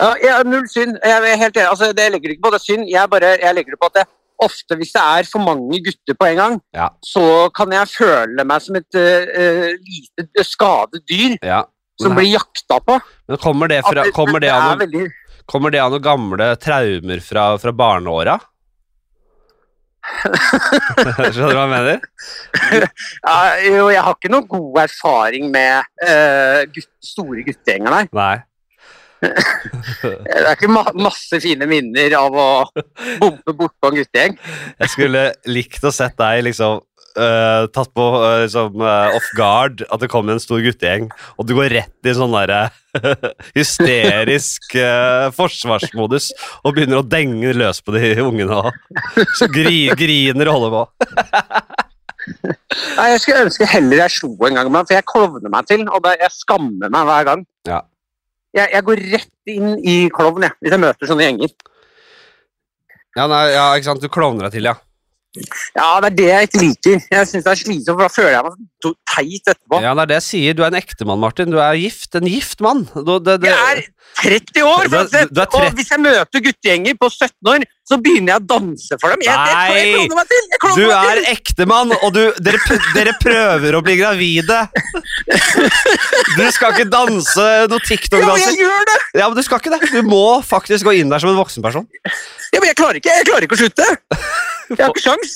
[0.00, 0.98] Ja, ja, null synd.
[1.02, 1.70] Jeg er helt enig.
[1.70, 2.90] Altså, det legger du ikke på det er synd.
[2.90, 4.06] Jeg, bare, jeg legger det på at det
[4.44, 6.88] ofte, hvis det er for mange gutter på en gang, Ja.
[7.04, 11.64] så kan jeg føle meg som et eh, eh, lite skadet dyr Ja.
[12.00, 13.00] som blir jakta på.
[13.28, 15.06] men kommer, det fra, kommer, det av noen, veldig
[15.46, 18.38] kommer det av noen gamle traumer fra, fra barneåra?
[21.32, 22.02] Skjønner du hva jeg mener?
[23.24, 28.02] ja, Jo, jeg har ikke noen god erfaring med uh, gutt, store guttegjenger, nei.
[28.12, 28.34] Nei.
[30.24, 32.48] Det er ikke ma masse fine minner av å
[33.20, 34.34] bompe bortpå en guttegjeng.
[34.80, 36.82] Jeg skulle likt å sett deg liksom
[37.18, 41.08] uh, tatt på uh, liksom, uh, off guard at det kommer en stor guttegjeng,
[41.38, 42.66] og du går rett i sånn derre
[43.58, 44.76] hysterisk
[45.34, 46.30] forsvarsmodus
[46.62, 50.84] og begynner å denge løs på de ungene og så gri, griner og holder på.
[52.94, 55.82] Nei, Jeg skulle ønske heller jeg slo en gang, men for jeg klovner meg til,
[55.90, 57.44] og jeg skammer meg hver gang.
[57.68, 57.82] Ja.
[58.54, 61.54] Jeg, jeg går rett inn i klovn jeg, hvis jeg møter sånne gjenger.
[63.14, 64.76] Ja, nei, ja, ikke sant, du klovner deg til, ja.
[65.74, 67.00] Ja, det er det jeg ikke liker.
[67.10, 68.60] Jeg synes det er slitsomt, for da føler jeg meg
[69.08, 69.80] teit etterpå.
[69.80, 70.54] Ja, det er det jeg sier.
[70.58, 71.48] Du er en ektemann, Martin.
[71.54, 72.12] Du er gift.
[72.20, 72.84] En gift mann.
[72.92, 73.82] Du, det, det, Jeg er
[74.20, 75.56] 30 år, Du er- du er 30.
[75.70, 79.24] og hvis jeg møter guttegjenger på 17 år, så begynner jeg å danse for dem.
[79.26, 80.44] Jeg, jeg, jeg, meg til!
[80.52, 81.26] Jeg du meg er til!
[81.34, 84.60] ektemann, og du, dere, dere prøver å bli gravide.
[86.36, 88.46] Du skal ikke danse noe Ja, TikTok-danser.
[88.50, 88.96] jeg gjør det!
[89.20, 89.90] Ja, men du skal ikke det.
[89.92, 91.86] Du må faktisk gå inn der som en voksen person.
[92.54, 93.86] Ja, men jeg klarer ikke, jeg klarer ikke å slutte.
[94.70, 95.34] Jeg har ikke sjans.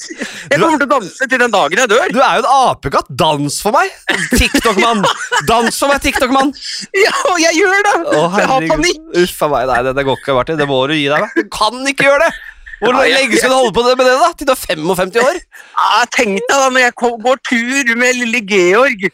[0.49, 2.13] Jeg kommer til å danse til den dagen jeg dør.
[2.15, 3.11] Du er jo en apekatt.
[3.11, 3.95] Dans for meg!
[4.35, 5.05] TikTok-mann.
[5.47, 6.51] Dans for meg, TikTok-mann.
[6.99, 7.95] Ja, jeg gjør det!
[8.19, 9.01] Å, jeg har panikk.
[9.23, 9.71] Uff a meg.
[9.71, 10.59] Nei, det, det går ikke, Martin.
[10.61, 11.31] Det må du gi deg Da.
[11.39, 12.33] Du kan ikke gjøre det!
[12.79, 14.29] Hvor Ja, lenge skal du holde på med det, da?
[14.39, 15.39] Til du er 55 år?
[15.75, 19.09] Ja, Tenk deg da når jeg går tur med lille Georg,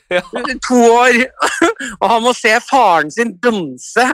[0.67, 1.23] to år,
[2.01, 4.05] og han må se faren sin danse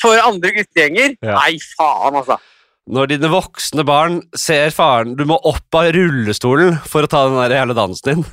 [0.00, 1.18] for andre guttegjenger.
[1.20, 1.36] Ja.
[1.36, 2.38] Nei, faen, altså.
[2.84, 7.38] Når dine voksne barn ser faren Du må opp av rullestolen for å ta den
[7.38, 8.24] der jævla dansen din.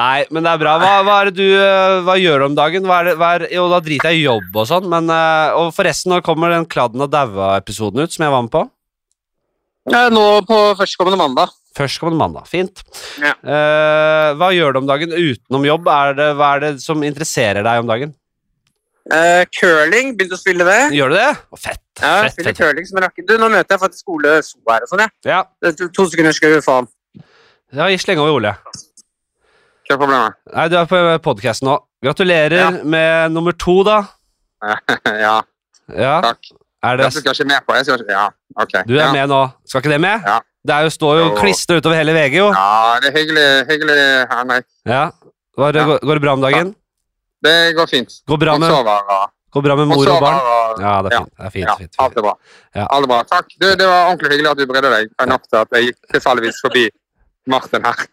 [0.00, 0.72] Nei, men det er bra.
[0.82, 2.88] Hva, hva er det du øh, Hva gjør du om dagen?
[2.88, 5.60] Hva er det, hva er, jo, da driter jeg i jobb og sånn, men øh,
[5.60, 8.64] Og forresten, når kommer den Kladden og daua-episoden ut, som jeg var med på?
[9.88, 11.54] Nå på førstkommende mandag.
[11.78, 12.48] Førstkommende mandag.
[12.50, 12.82] Fint.
[13.22, 13.30] Ja.
[13.40, 15.86] Uh, hva gjør du om dagen utenom jobb?
[15.94, 18.12] Er det, hva er det som interesserer deg om dagen?
[19.08, 20.80] Eh, curling, begynte å spille det.
[20.98, 21.28] Gjør du det?
[21.50, 21.80] Oh, fett.
[22.02, 22.58] Ja, fett, spiller fett.
[22.60, 23.08] curling som en.
[23.24, 25.10] Du, nå møter jeg faktisk Ole So her og sånn, jeg.
[25.30, 26.88] Ja, er To, to sekunder skal få han.
[27.72, 28.52] ja gi slenge over Ole.
[29.88, 30.36] Hva er problemet?
[30.52, 31.78] Nei, du er på podkasten nå.
[32.04, 32.70] Gratulerer Ja.
[32.84, 34.02] med nummer to, da.
[35.24, 35.40] ja,
[35.88, 36.20] Ja.
[36.20, 36.52] takk.
[36.84, 37.72] Er det, skal ikke med på.
[37.74, 37.88] det.
[37.88, 38.28] ikke, ja,
[38.60, 38.74] ok.
[38.86, 39.40] du er med nå.
[39.66, 40.20] Skal ikke det med?
[40.26, 40.38] Ja.
[40.68, 42.50] Det er jo, står jo klistra utover hele VG, jo.
[42.52, 43.96] Ja, det er hyggelig, hyggelig.
[43.96, 44.44] Ja.
[44.44, 45.10] Det, Ja.
[45.56, 46.74] går, går det bra om dagen?
[47.48, 48.16] Det går fint.
[48.28, 50.38] Går bra med, og går bra med mor og sover barn?
[50.52, 51.32] og Ja, det er fint.
[51.38, 52.34] Det er fint, Ja, fint, alt er bra.
[52.76, 52.86] Ja.
[52.86, 53.20] Alt er bra.
[53.32, 53.50] Takk.
[53.56, 56.60] Du, det var ordentlig hyggelig at du brydde deg nok til at jeg gikk tilfeldigvis
[56.66, 56.84] forbi
[57.48, 58.06] Martin her.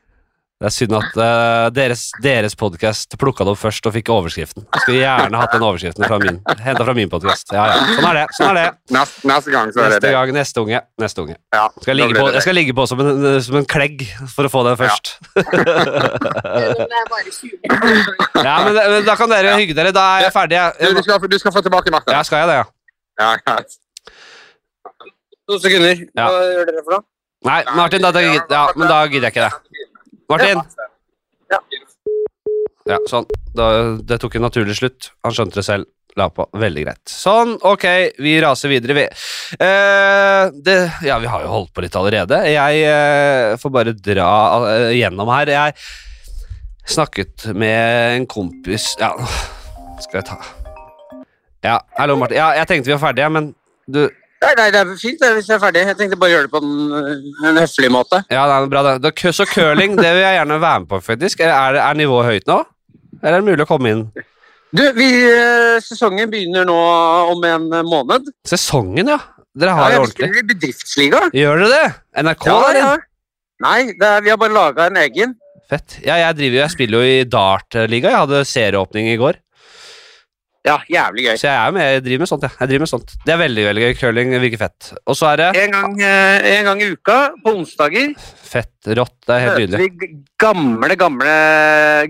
[0.56, 4.64] Det er synd at uh, deres, deres podkast plukka det opp først og fikk overskriften.
[4.86, 7.52] Skulle gjerne hatt den overskriften fra min, henta fra min podkast.
[7.52, 7.82] Ja, ja.
[7.98, 8.24] Sånn er det.
[8.38, 8.70] sånn er det.
[8.96, 10.14] Neste, neste gang så er det Neste det.
[10.16, 10.80] gang, neste unge.
[11.04, 11.36] Neste unge.
[11.58, 13.12] Ja, Skal jeg, ligge på, jeg skal ligge på som en,
[13.50, 15.12] som en klegg for å få den først.
[18.46, 19.92] Ja, men, men Da kan dere hygge dere.
[19.96, 20.60] Da er jeg ferdig.
[20.80, 22.14] Du, du, skal, du skal få tilbake makta.
[22.16, 22.66] ja, skal jeg det, ja?
[23.26, 23.58] Ja.
[25.50, 26.00] To sekunder.
[26.16, 26.30] Ja.
[26.30, 27.06] Hva gjør dere for noe?
[27.46, 29.85] Nei, Martin, da, da, ja, men da gidder jeg ikke det.
[30.32, 30.62] Martin!
[31.52, 31.60] Ja.
[32.86, 33.26] Ja, sånn.
[33.58, 33.68] Da,
[34.06, 35.12] det tok en naturlig slutt.
[35.26, 35.90] Han skjønte det selv.
[36.16, 36.46] La på.
[36.56, 37.02] Veldig greit.
[37.12, 37.84] Sånn, ok,
[38.24, 38.96] vi raser videre.
[38.96, 39.04] Vi,
[39.60, 42.40] eh, det, ja, vi har jo holdt på litt allerede.
[42.48, 44.30] Jeg eh, får bare dra
[44.70, 45.52] eh, gjennom her.
[45.52, 45.76] Jeg
[46.86, 49.10] snakket med en kompis Ja,
[50.06, 50.36] skal jeg ta
[51.66, 52.38] Ja, hallo, Martin.
[52.38, 53.52] Ja, jeg tenkte vi var ferdige, men
[53.90, 54.06] du
[54.44, 55.82] Nei, nei, det er fint det, hvis jeg er ferdig.
[55.88, 58.20] Jeg tenkte bare å gjøre det på en, en høflig måte.
[58.30, 58.96] Ja, det er bra det.
[59.06, 61.42] Da, så curling, det vil jeg gjerne være med på, faktisk.
[61.46, 62.60] Er, er, nivået høyt nå?
[63.24, 64.04] Eller er det mulig å komme inn?
[64.76, 66.76] Du, vi, eh, sesongen begynner nå
[67.32, 68.28] om en måned.
[68.46, 69.22] Sesongen, ja.
[69.56, 70.28] Dere har Ja, det ordentlig.
[70.30, 71.22] skal i bedriftsliga.
[71.34, 71.94] Gjør dere det?
[72.26, 72.80] NRK, Ja, der?
[72.82, 72.94] ja.
[73.64, 75.36] Nei, det er, vi har bare laga en egen.
[75.72, 75.96] Fett.
[76.04, 78.12] Ja, jeg, driver, jo- jeg spiller jo i dartliga.
[78.12, 79.40] Jeg hadde serieåpning i går.
[80.66, 81.36] Ja, jævlig gøy.
[81.38, 82.54] Så jeg er med, jeg driver med sånt, jeg.
[82.60, 83.12] jeg driver med sånt.
[83.26, 83.92] Det er veldig veldig gøy.
[84.00, 84.88] Curling virker fett.
[85.06, 88.16] Og så er det En gang, eh, en gang i uka, på onsdager,
[88.50, 89.14] fett, rått.
[89.28, 89.92] Det er helt møter nydelig.
[90.02, 90.10] vi
[90.42, 91.36] gamle, gamle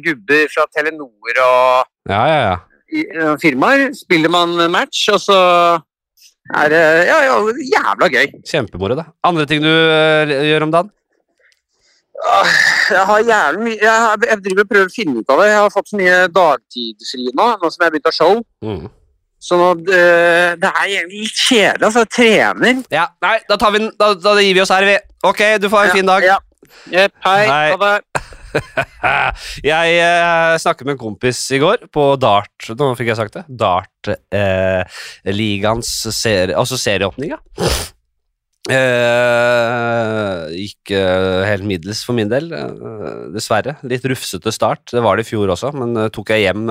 [0.06, 2.56] gubber fra Telenor og Ja, ja, ja.
[2.96, 3.90] eh, firmaer.
[3.98, 5.40] Spiller man match, og så
[6.56, 7.38] er det ja, ja,
[7.74, 8.40] jævla gøy.
[8.48, 9.10] Kjempemoro, da.
[9.26, 10.92] Andre ting du øh, gjør om dagen?
[12.16, 15.48] Jeg har jævlig mye jeg, jeg driver og prøver å finne ut av det.
[15.50, 18.36] Jeg har fått så mye dagtidsfri nå, nå som jeg har begynt å show.
[18.66, 18.86] Mm.
[19.46, 20.04] Så nå, det,
[20.62, 21.86] det er egentlig litt kjedelig.
[21.86, 22.00] altså.
[22.06, 22.76] Jeg trener.
[22.94, 23.92] Ja, nei, da tar vi den.
[24.00, 24.96] Da, da gir vi oss her, vi.
[25.28, 26.22] Ok, du får ha en fin dag.
[26.26, 26.38] Ja.
[26.90, 27.44] Yep, hei.
[27.50, 27.70] Hei.
[27.76, 27.98] Ha det.
[29.72, 33.44] Jeg eh, snakket med en kompis i går på Dart Nå fikk jeg sagt det.
[33.52, 37.36] Dart-ligaens serie, altså serieåpninga.
[38.66, 43.76] Eh, gikk eh, helt middels for min del, eh, dessverre.
[43.86, 44.90] Litt rufsete start.
[44.90, 46.66] Det var det i fjor også, men eh, tok jeg hjem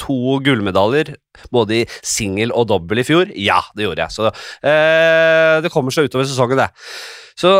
[0.00, 1.12] to gullmedaljer.
[1.52, 3.32] Både i singel og dobbel i fjor.
[3.36, 4.14] Ja, det gjorde jeg.
[4.14, 4.30] Så
[5.64, 6.68] det kommer seg utover sesongen, det.
[7.40, 7.50] Så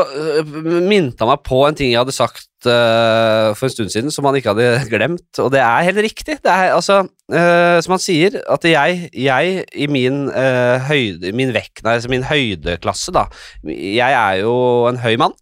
[0.44, 4.36] minte han meg på en ting jeg hadde sagt for en stund siden, som han
[4.38, 6.36] ikke hadde glemt, og det er helt riktig.
[6.44, 7.00] Det er altså,
[7.32, 12.12] øh, som han sier, at jeg, jeg i min uh, høyde, min vekt, nei, altså
[12.12, 13.26] min høydeklasse, da,
[13.64, 14.54] jeg er jo
[14.90, 15.36] en høy mann,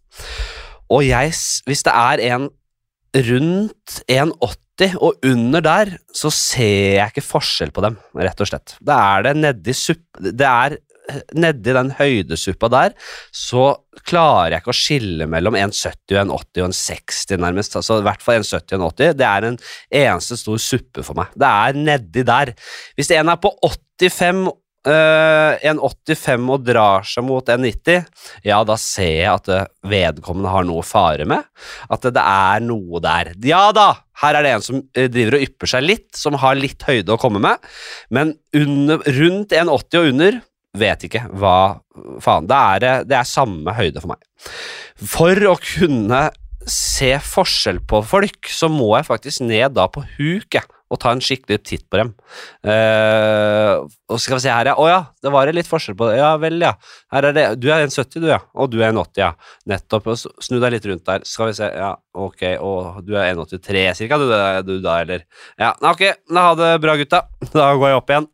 [0.91, 1.35] og jeg,
[1.67, 2.49] hvis det er en
[3.15, 8.75] rundt 1,80 og under der, så ser jeg ikke forskjell på dem, rett og slett.
[8.81, 10.77] Da er det nedi suppe Det er
[11.37, 12.95] nedi den høydesuppa der,
[13.35, 13.73] så
[14.07, 17.77] klarer jeg ikke å skille mellom 1,70 og 1,80 og 1,60 nærmest.
[17.79, 19.19] Altså i hvert fall 1,70 og 1,80.
[19.19, 19.61] Det er en
[20.01, 21.35] eneste stor suppe for meg.
[21.35, 22.55] Det er nedi der.
[22.97, 24.49] Hvis en er på 85
[24.81, 27.99] Uh, 1,85 og drar seg mot 1,90,
[28.47, 31.45] ja, da ser jeg at eh, vedkommende har noe å fare med.
[31.85, 33.29] At det, er noe der.
[33.45, 33.91] Ja da,
[34.23, 37.13] her er det en som eh, driver og ypper seg litt, som har litt høyde
[37.13, 37.61] å komme med,
[38.09, 40.41] men under, rundt 1,80 og under
[40.77, 41.55] vet ikke hva
[42.23, 42.47] faen.
[42.47, 44.21] Det er, det- det er samme høyde for meg.
[45.01, 46.29] For å kunne
[46.67, 50.59] se forskjell på folk, så må jeg faktisk ned da på huk
[50.91, 52.09] og ta en skikkelig titt på dem.
[52.67, 54.73] Uh, og skal vi se her, ja.
[54.75, 56.17] Å ja, det var litt forskjell på det.
[56.19, 56.73] Ja vel, ja.
[57.15, 57.45] Her er det.
[57.63, 58.41] Du er 1,70 du, ja.
[58.59, 59.29] Og du er 1,80, ja.
[59.71, 60.09] Nettopp.
[60.43, 61.23] Snu deg litt rundt der.
[61.27, 62.43] Skal vi se, ja, ok.
[62.59, 64.27] Og du er 1,83 cirka, du,
[64.67, 65.23] du da, eller?
[65.59, 66.03] Ja, ok.
[66.27, 67.23] Da ha det bra, gutta.
[67.55, 68.29] Da går jeg opp igjen.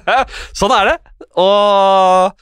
[0.60, 0.98] sånn er det.
[1.38, 2.34] Og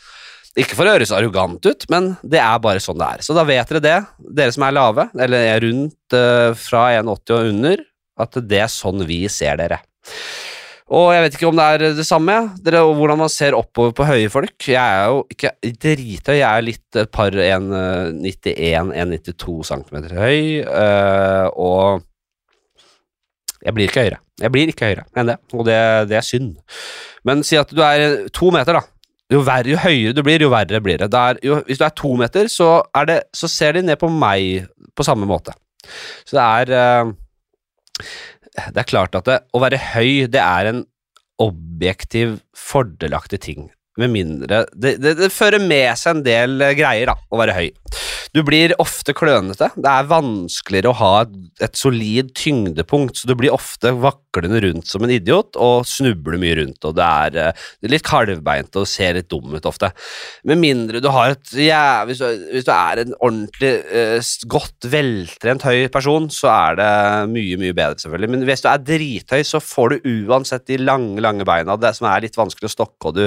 [0.59, 3.21] ikke for å høres arrogant ut, men det er bare sånn det er.
[3.23, 3.99] Så da vet dere det,
[4.41, 7.77] dere som er lave, eller er rundt eh, fra 1,80 og under,
[8.19, 9.79] at det er sånn vi ser dere.
[10.89, 13.93] Og jeg vet ikke om det er det samme, dere, og hvordan man ser oppover
[13.95, 14.57] på høye folk.
[14.65, 15.53] Jeg er jo ikke
[15.85, 22.08] drithøy, jeg er litt et par 1,91-1,92 cm høy, eh, og
[23.65, 24.21] jeg blir ikke høyere.
[24.39, 25.79] Jeg blir ikke høyere enn det, og det,
[26.11, 26.53] det er synd.
[27.27, 28.85] Men si at du er to meter, da.
[29.29, 31.11] Jo, verre, jo høyere du blir, jo verre blir det.
[31.13, 33.99] det er, jo, hvis du er to meter, så, er det, så ser de ned
[34.01, 35.53] på meg på samme måte.
[36.25, 37.13] Så det er eh,
[38.59, 40.81] Det er klart at det, å være høy, det er en
[41.39, 43.69] objektiv, fordelaktig ting.
[43.99, 47.57] Med mindre det, det, det fører med seg en del eh, greier, da, å være
[47.57, 47.69] høy.
[48.37, 49.71] Du blir ofte klønete.
[49.77, 55.05] Det er vanskeligere å ha et, solid tyngdepunkt, så du blir ofte vaklende rundt som
[55.05, 59.31] en idiot og snubler mye rundt, og det er, eh, litt kalvbeint og ser litt
[59.33, 59.91] dum ut ofte.
[60.45, 64.89] Med mindre du har et ja, hvis, du, hvis du er en ordentlig eh, godt
[64.93, 66.93] veltrent høy person, så er det
[67.35, 68.33] mye, mye bedre, selvfølgelig.
[68.35, 72.11] Men hvis du er drithøy, så får du uansett de lange, lange beina, det som
[72.11, 73.25] er litt vanskelig å stokke, og du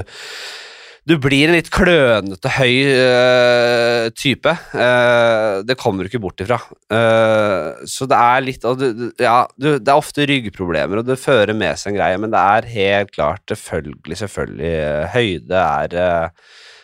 [1.10, 4.52] du blir en litt klønete, høy uh, type.
[4.70, 6.60] Uh, det kommer du ikke bort ifra.
[6.94, 11.58] Uh, så det er litt du, Ja, du, det er ofte ryggproblemer, og det fører
[11.58, 14.76] med seg en greie, men det er helt klart selvfølgelig, selvfølgelig
[15.16, 15.98] Høyde er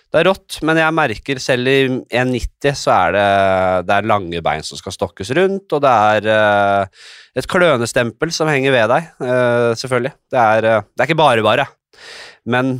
[0.08, 3.24] det er rått, men jeg merker selv i 1,90 så er det,
[3.90, 6.88] det er lange bein som skal stokkes rundt, og det er
[7.38, 9.10] et klønestempel som henger ved deg,
[9.84, 10.14] selvfølgelig.
[10.32, 11.68] Det er, det er ikke bare bare,
[12.48, 12.80] men.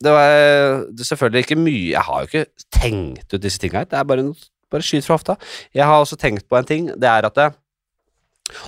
[0.00, 4.06] Det var selvfølgelig ikke mye Jeg har jo ikke tenkt ut disse tinga det er
[4.08, 4.30] bare,
[4.72, 5.36] bare skyt fra hofta.
[5.76, 7.50] Jeg har også tenkt på en ting, det er at det,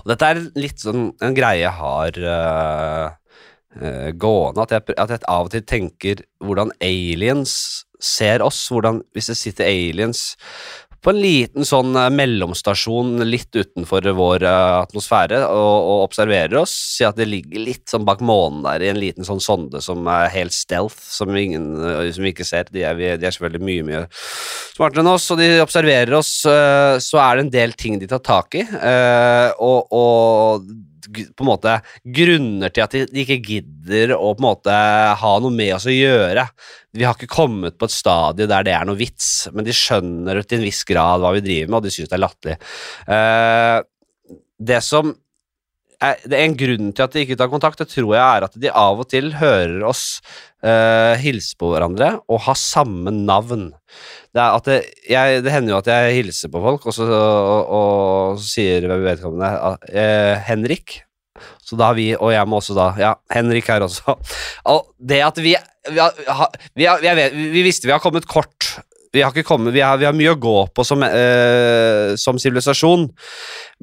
[0.02, 3.06] Og dette er litt sånn en greie jeg har uh,
[3.80, 7.54] uh, gående, at jeg, at jeg av og til tenker hvordan aliens
[8.02, 10.34] ser oss, hvordan hvis det sitter aliens
[11.02, 16.74] på en liten sånn eh, mellomstasjon litt utenfor vår eh, atmosfære og, og observerer oss.
[16.96, 20.06] Si at det ligger litt sånn bak månen der i en liten sånn sonde som
[20.10, 22.70] er helt stealth, som ingen eh, som vi ikke ser.
[22.70, 24.04] De er, de er selvfølgelig mye, mye
[24.76, 26.32] smartere enn oss, og de observerer oss.
[26.42, 28.62] Så er det en del ting de tar tak i,
[29.62, 30.70] og, og
[31.08, 34.76] på en måte grunner til at de, ikke gidder å på en måte
[35.22, 36.46] ha noe med oss å gjøre.
[36.96, 40.42] Vi har ikke kommet på et stadie der det er noe vits, men de skjønner
[40.44, 42.58] til en viss grad hva vi driver med, og de syns det er latterlig.
[43.08, 45.14] Uh, det som
[46.26, 48.56] det er En grunn til at de ikke tar kontakt, det tror jeg er at
[48.58, 50.06] de av og til hører oss
[50.64, 53.70] uh, hilse på hverandre og ha samme navn.
[54.32, 58.42] Det, det, jeg, det hender jo at jeg hilser på folk, og så, og, og
[58.42, 59.52] sier vedkommende
[59.92, 61.02] uh, Henrik.
[61.64, 64.18] Så da har vi, og jeg må også da Ja, Henrik her også.
[64.72, 65.56] Og det at vi
[65.88, 66.12] Vi, har,
[66.76, 68.76] vi, har, vi, har, vi visste vi har kommet kort.
[69.12, 73.10] Vi har, kommet, vi har, vi har mye å gå på som eh, som sivilisasjon,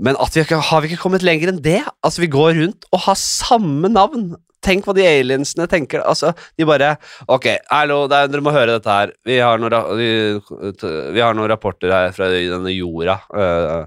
[0.01, 1.81] men vi ikke, har vi ikke kommet lenger enn det?
[2.01, 4.31] Altså, vi går rundt og har samme navn.
[4.65, 6.01] Tenk hva de aliensene tenker.
[6.01, 6.95] Altså, de bare
[7.31, 9.13] Ok, hallo, er, dere må høre dette her.
[9.27, 13.19] Vi har noen, vi, har noen rapporter her fra denne jorda.
[13.29, 13.85] Uh,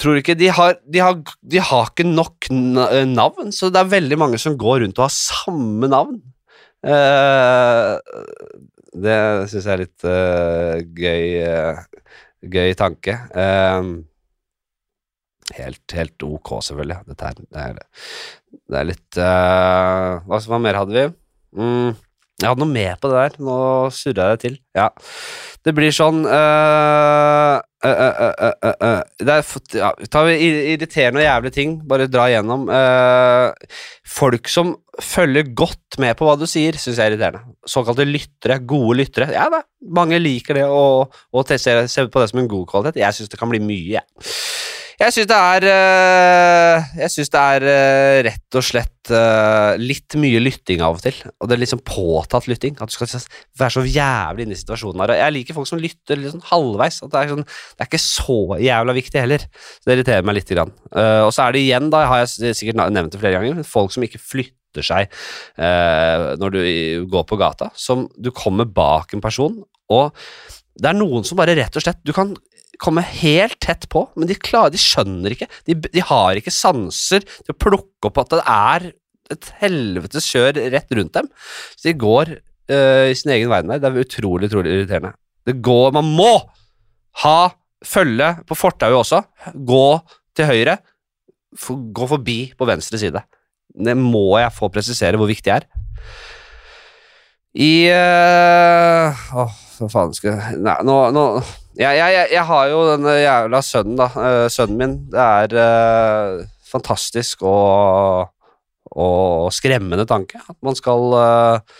[0.00, 4.18] tror ikke de har, de har De har ikke nok navn, så det er veldig
[4.24, 6.18] mange som går rundt og har samme navn.
[6.86, 7.98] Eh,
[8.94, 9.18] det
[9.50, 11.82] syns jeg er litt uh, gøy uh,
[12.38, 13.16] Gøy tanke.
[13.34, 14.06] Uh,
[15.56, 16.98] helt, helt ok, selvfølgelig.
[17.08, 17.80] Dette er, det er,
[18.68, 21.04] det er litt eh, hva, hva mer hadde vi?
[21.58, 21.96] Mm,
[22.38, 23.38] jeg hadde noe med på det der.
[23.42, 23.54] Nå
[23.90, 24.58] surra jeg det til.
[24.78, 24.86] Ja.
[25.66, 28.20] Det blir sånn uh, uh,
[28.70, 30.36] uh, Det er ja, tar vi
[30.70, 31.74] irriterende og jævlige ting.
[31.90, 32.68] Bare dra igjennom.
[32.70, 33.74] Eh,
[34.06, 37.58] folk som følger godt med på hva du sier, syns jeg er irriterende.
[37.66, 38.60] Såkalte lyttere.
[38.70, 39.32] Gode lyttere.
[39.34, 39.64] Ja da,
[39.98, 43.02] mange liker det og, og ser, på det som en god kvalitet.
[43.02, 44.06] Jeg syns det kan bli mye, jeg.
[44.98, 50.16] Jeg syns det er øh, Jeg synes det er øh, rett og slett øh, litt
[50.18, 51.20] mye lytting av og til.
[51.38, 52.74] Og det er sånn påtatt lytting.
[52.82, 53.22] At du skal
[53.62, 55.14] være så jævlig inne i situasjonen her.
[55.14, 56.98] Og jeg liker folk som lytter litt sånn halvveis.
[57.06, 59.46] At det, er sånn, det er ikke så jævla viktig heller.
[59.70, 60.46] Så det irriterer meg litt.
[60.48, 60.70] Grann.
[60.96, 64.06] Og så er det igjen, da har jeg sikkert nevnt det flere ganger, folk som
[64.06, 65.10] ikke flytter seg
[66.40, 66.62] når du
[67.12, 67.68] går på gata.
[67.76, 69.58] Som du kommer bak en person,
[69.92, 70.16] og
[70.78, 72.32] det er noen som bare rett og slett Du kan
[72.78, 75.48] komme helt tett på, men de, klarer, de skjønner ikke.
[75.68, 78.90] De, de har ikke sanser til å plukke opp at det er
[79.34, 81.30] et helvetes kjør rett rundt dem.
[81.74, 83.82] Så de går uh, i sin egen verden der.
[83.82, 85.14] Det er utrolig, utrolig irriterende.
[85.48, 86.32] Det går Man må
[87.24, 87.38] ha
[87.84, 89.22] følge på fortauet også.
[89.54, 89.86] Gå
[90.36, 90.78] til høyre.
[91.58, 93.22] For, gå forbi på venstre side.
[93.78, 95.66] Det må jeg få presisere hvor viktig er.
[97.58, 101.22] I øh, Åh, hva faen skal jeg Nei, nå, nå
[101.78, 104.08] jeg, jeg, jeg, har jo den jævla sønnen, da.
[104.18, 104.96] øh, sønnen min.
[105.12, 108.32] Det er uh, fantastisk og,
[108.90, 111.76] og skremmende tanke at man skal uh,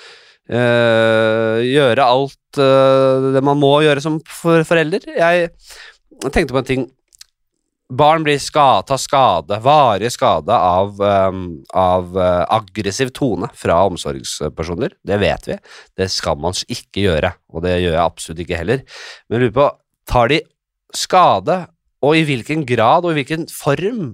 [0.55, 5.05] uh, gjøre alt det man må gjøre som for, forelder.
[5.19, 5.51] Jeg
[6.33, 6.87] tenkte på en ting.
[7.89, 14.93] Barn blir skada, tar skade, varig skade av, um, av uh, aggressiv tone fra omsorgspersoner.
[15.01, 15.57] Det vet vi.
[15.97, 18.83] Det skal man ikke gjøre, og det gjør jeg absolutt ikke heller.
[19.29, 19.69] Men jeg lurer på,
[20.09, 20.41] tar de
[20.97, 21.61] skade,
[22.05, 24.13] og i hvilken grad og i hvilken form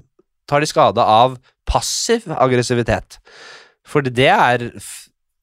[0.49, 1.37] tar de skade av
[1.69, 3.19] passiv aggressivitet?
[3.85, 4.71] For det er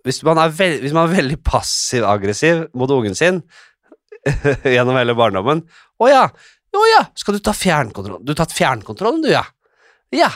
[0.01, 3.43] Hvis man er, veld, hvis man er veldig passiv-aggressiv mot ungen sin
[4.65, 5.61] gjennom hele barndommen
[6.01, 6.23] Å ja,
[6.73, 8.23] å ja, skal du ta fjernkontrollen?
[8.25, 9.43] Du har tatt fjernkontrollen, du, ja.
[10.15, 10.31] Ja.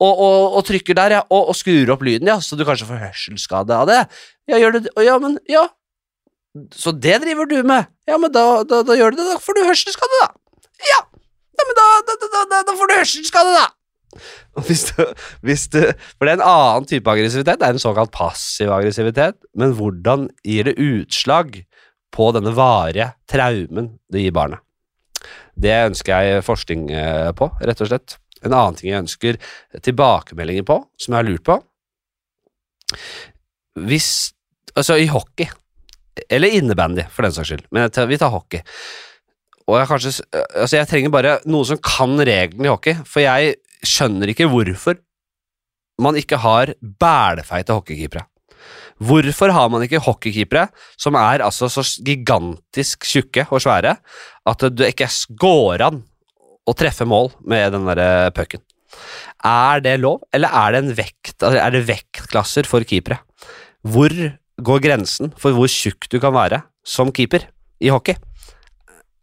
[0.00, 1.20] Og, og, og trykker der, ja.
[1.28, 3.98] Og, og skrur opp lyden, ja, så du kanskje får hørselsskade av det.
[4.48, 4.94] Ja, gjør du det?
[5.04, 5.66] Ja, men Ja.
[6.74, 7.90] Så det driver du med?
[8.10, 9.26] Ja, men da, da, da gjør du det.
[9.28, 10.30] Da får du hørselsskade, da.
[10.90, 11.02] Ja.
[11.60, 11.90] ja men da,
[12.66, 13.68] da, får du hørselsskade, da.
[14.66, 15.04] Hvis du,
[15.46, 15.78] hvis du,
[16.18, 20.26] for det er en annen type aggressivitet, det er en såkalt passiv aggressivitet, men hvordan
[20.42, 21.60] gir det utslag
[22.10, 24.64] på denne varige traumen det gir barnet?
[25.54, 28.16] Det ønsker jeg forskning eh, på, rett og slett.
[28.42, 29.38] En annen ting jeg ønsker
[29.84, 31.58] tilbakemeldinger på, som jeg har lurt på
[33.86, 34.32] Hvis
[34.78, 35.48] Altså, i hockey,
[36.28, 38.60] eller innebandy, for den saks skyld, men tar- vi tar hockey.
[39.70, 43.54] Og jeg kanskje Altså, jeg trenger bare noen som kan reglene i hockey, for jeg
[43.86, 44.98] skjønner ikke hvorfor
[46.00, 48.24] man ikke har bælefeite hockeykeepere.
[49.00, 50.66] Hvorfor har man ikke hockeykeepere
[51.00, 53.94] som er altså så gigantisk tjukke og svære
[54.50, 55.08] at det ikke
[55.40, 56.02] går an
[56.68, 58.60] å treffe mål med den der pucken?
[59.46, 63.20] Er det lov, eller er det en vekt altså, Er det vektklasser for keepere?
[63.86, 64.10] Hvor
[64.66, 67.46] går grensen for hvor tjukk du kan være som keeper
[67.80, 68.18] i hockey?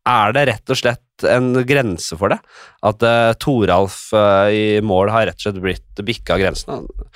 [0.08, 2.38] Er det rett og slett en grense for det?
[2.86, 6.72] At uh, Toralf uh, i mål har rett og slett blitt bikka grensen?
[6.78, 7.10] Han,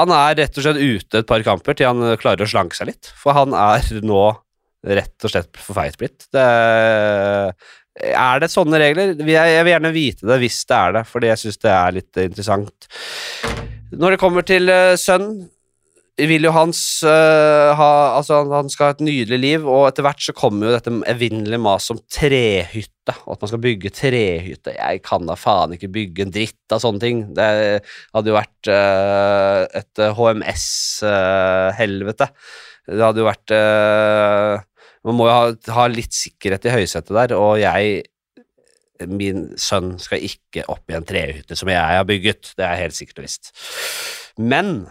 [0.00, 2.90] han er rett og slett ute et par kamper til han klarer å slanke seg
[2.90, 4.24] litt, for han er nå
[4.82, 6.26] rett og slett for feit blitt.
[6.34, 6.46] Det,
[8.02, 9.14] Er det sånne regler?
[9.14, 12.18] Jeg, vil gjerne vite det hvis det er det, fordi jeg syns det er litt
[12.18, 12.88] eh, interessant.
[13.92, 15.46] Når det kommer til uh, sønnen
[16.30, 20.22] vil jo hans uh, ha Altså, han, skal ha et nydelig liv, og etter hvert
[20.22, 24.70] så kommer jo dette evinnelige maset om trehytte, og at man skal bygge trehytte.
[24.76, 27.18] Jeg kan da faen ikke bygge en dritt av sånne ting.
[27.36, 27.48] Det
[28.14, 32.26] hadde jo vært uh, et HMS-helvete.
[32.92, 34.54] det hadde jo vært eh,
[35.06, 35.44] Man må jo ha,
[35.76, 38.02] ha litt sikkerhet i høysetet der, og jeg
[39.10, 42.94] Min sønn skal ikke opp i en trehytte som jeg har bygget, det er helt
[42.94, 43.50] sikkert og visst.
[44.38, 44.86] Men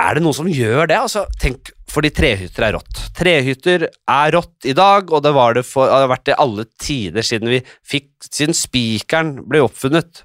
[0.00, 0.98] er det noen som gjør det?
[0.98, 3.02] Altså, tenk, fordi trehytter er rått.
[3.16, 7.26] Trehytter er rått i dag, og det, det, for, det har vært det alle tider
[7.26, 10.20] siden vi fikk Siden spikeren ble oppfunnet.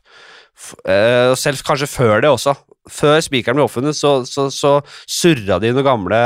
[0.83, 2.53] Eh, selv kanskje før det også.
[2.91, 6.19] Før spikeren ble oppfunnet, så, så, så surra de noen gamle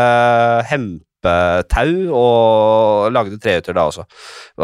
[0.67, 4.07] hempetau og lagde trehytter da også.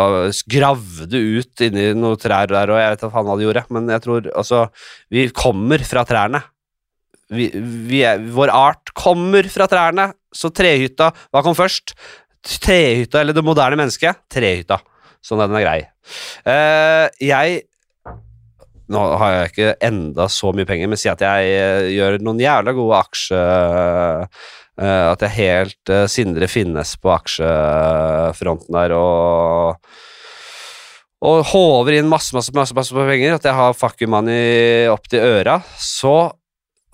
[0.02, 3.66] Og Gravde ut inni noen trær der, og jeg vet hva faen hva de gjorde,
[3.78, 4.66] men jeg tror altså
[5.14, 6.44] Vi kommer fra trærne
[7.34, 7.50] vi,
[7.90, 11.96] vi er, vår art kommer fra trærne, så trehytta Hva kom først?
[12.46, 14.26] Trehytta eller det moderne mennesket?
[14.32, 14.78] Trehytta.
[15.26, 15.80] Sånn at den er grei.
[16.46, 17.64] Uh, jeg
[18.94, 22.44] Nå har jeg ikke enda så mye penger, men si at jeg uh, gjør noen
[22.44, 23.42] jævla gode aksje...
[23.42, 29.78] Uh, at jeg er helt Sindre Finnes på aksjefronten der og
[31.26, 35.08] og håver inn masse, masse, masse, masse penger, at jeg har fuck you money opp
[35.10, 36.28] til øra, så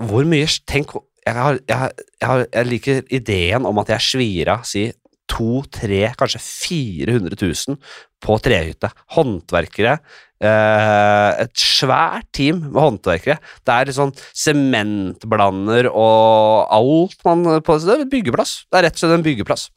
[0.09, 0.95] hvor mye Tenk,
[1.25, 4.87] jeg, har, jeg, jeg, jeg liker ideen om at jeg svir av, si,
[5.31, 7.79] to, tre, kanskje 400 000
[8.21, 8.91] på trehytte.
[9.15, 9.95] Håndverkere.
[10.41, 13.37] Eh, et svært team med håndverkere.
[13.65, 18.55] Det er litt sånn sementblander og alt man på Det er en byggeplass.
[18.65, 19.67] Det er rett og slett en byggeplass.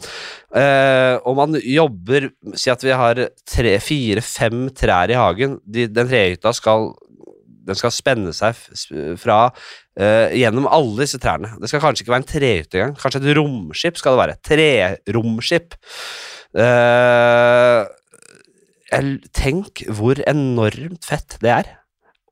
[0.56, 5.58] Eh, og man jobber Si at vi har tre, fire, fem trær i hagen.
[5.64, 6.92] De, den trehytta skal
[7.64, 8.58] den skal spenne seg
[9.20, 11.54] fra uh, gjennom alle disse trærne.
[11.60, 12.96] Det skal kanskje ikke være en trehytte engang.
[13.00, 14.38] Kanskje et romskip skal det være.
[14.50, 15.78] Treromskip.
[16.54, 17.84] Uh,
[19.34, 21.72] tenk hvor enormt fett det er.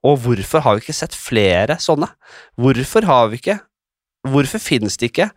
[0.06, 2.08] Og hvorfor har vi ikke sett flere sånne?
[2.60, 3.60] Hvorfor har vi ikke
[4.22, 5.32] Hvorfor finnes det ikke?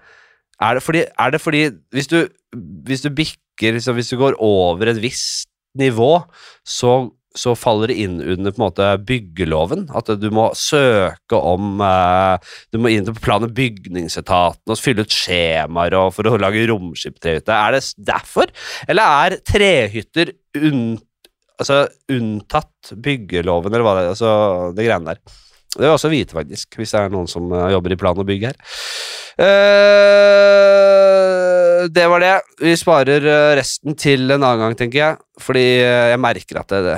[0.62, 2.28] Er det fordi, er det fordi hvis, du,
[2.86, 6.22] hvis du bikker liksom, Hvis du går over et visst nivå,
[6.62, 9.86] så så faller det inn under på en måte byggeloven.
[9.96, 12.36] At du må søke om eh,
[12.74, 17.54] Du må inn på plan- og bygningsetaten og fylle ut skjemaer for å lage romskiptrehytte.
[17.54, 18.48] Er det derfor?
[18.88, 20.28] Eller er trehytter
[20.62, 20.98] unn,
[21.60, 21.78] altså,
[22.12, 24.14] unntatt byggeloven, eller hva det er?
[24.16, 24.30] Altså,
[24.76, 25.20] det greiene der.
[25.76, 28.22] Det vil jeg også vite, faktisk, hvis det er noen som eh, jobber i plan
[28.22, 28.58] og bygg her.
[29.36, 30.32] Uh,
[31.92, 32.36] det var det.
[32.64, 33.22] Vi sparer
[33.60, 35.20] resten til en annen gang, tenker jeg.
[35.44, 36.96] Fordi jeg merker at det, det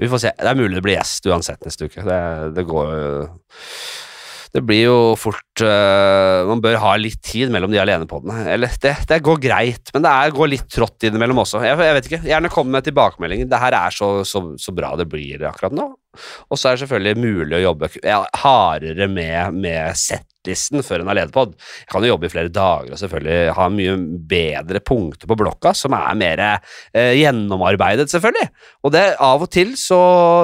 [0.00, 0.36] Vi får se.
[0.36, 2.04] Det er mulig det blir gjest uansett neste uke.
[2.06, 2.20] Det,
[2.56, 3.10] det går jo
[4.50, 8.46] Det blir jo fort uh, Man bør ha litt tid mellom de alenepodene.
[8.50, 11.60] Eller, det, det går greit, men det er, går litt trått innimellom også.
[11.66, 12.22] Jeg, jeg vet ikke.
[12.32, 13.50] Gjerne kom med tilbakemeldinger.
[13.50, 15.90] Det her er så, så, så bra det blir akkurat nå.
[16.48, 17.92] Og så er det selvfølgelig mulig å jobbe
[18.42, 20.00] hardere med, med
[20.40, 21.52] settlisten før en alenepod.
[21.84, 23.96] Jeg kan jo jobbe i flere dager og selvfølgelig ha mye
[24.30, 28.48] bedre punkter på blokka som er mer eh, gjennomarbeidet, selvfølgelig.
[28.84, 30.00] Og det av og til så,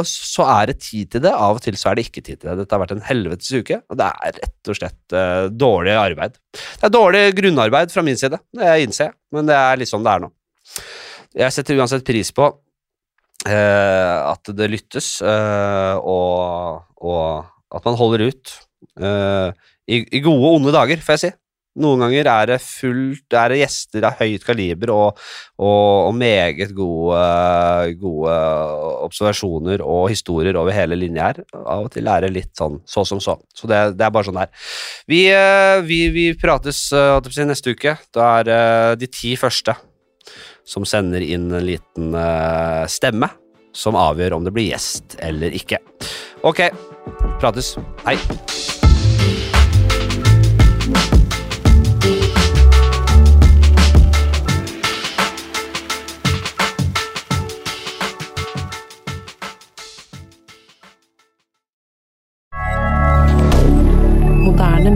[0.07, 2.51] så er det tid til det, av og til så er det ikke tid til
[2.51, 2.59] det.
[2.63, 6.37] Dette har vært en helvetes uke, og det er rett og slett eh, dårlig arbeid.
[6.53, 10.05] Det er dårlig grunnarbeid fra min side, det innser jeg, men det er litt sånn
[10.07, 10.33] det er nå.
[11.37, 12.47] Jeg setter uansett pris på
[13.49, 18.55] eh, at det lyttes, eh, og, og at man holder ut.
[19.01, 19.51] eh,
[19.87, 21.33] i, I gode onde dager, får jeg si.
[21.77, 25.19] Noen ganger er det fullt er det gjester av høyt kaliber og,
[25.61, 27.19] og, og meget gode,
[28.01, 28.37] gode
[29.05, 31.43] observasjoner og historier over hele linja her.
[31.53, 33.37] Av og til er det litt sånn så som så.
[33.53, 34.71] Så det, det er bare sånn det er.
[35.13, 37.99] Vi, eh, vi, vi prates eh, neste uke.
[38.17, 38.63] Da er det
[39.05, 39.77] de ti første
[40.67, 43.29] som sender inn en liten eh, stemme
[43.77, 45.83] som avgjør om det blir gjest eller ikke.
[46.49, 46.65] Ok,
[47.43, 47.75] prates.
[48.07, 48.17] Hei.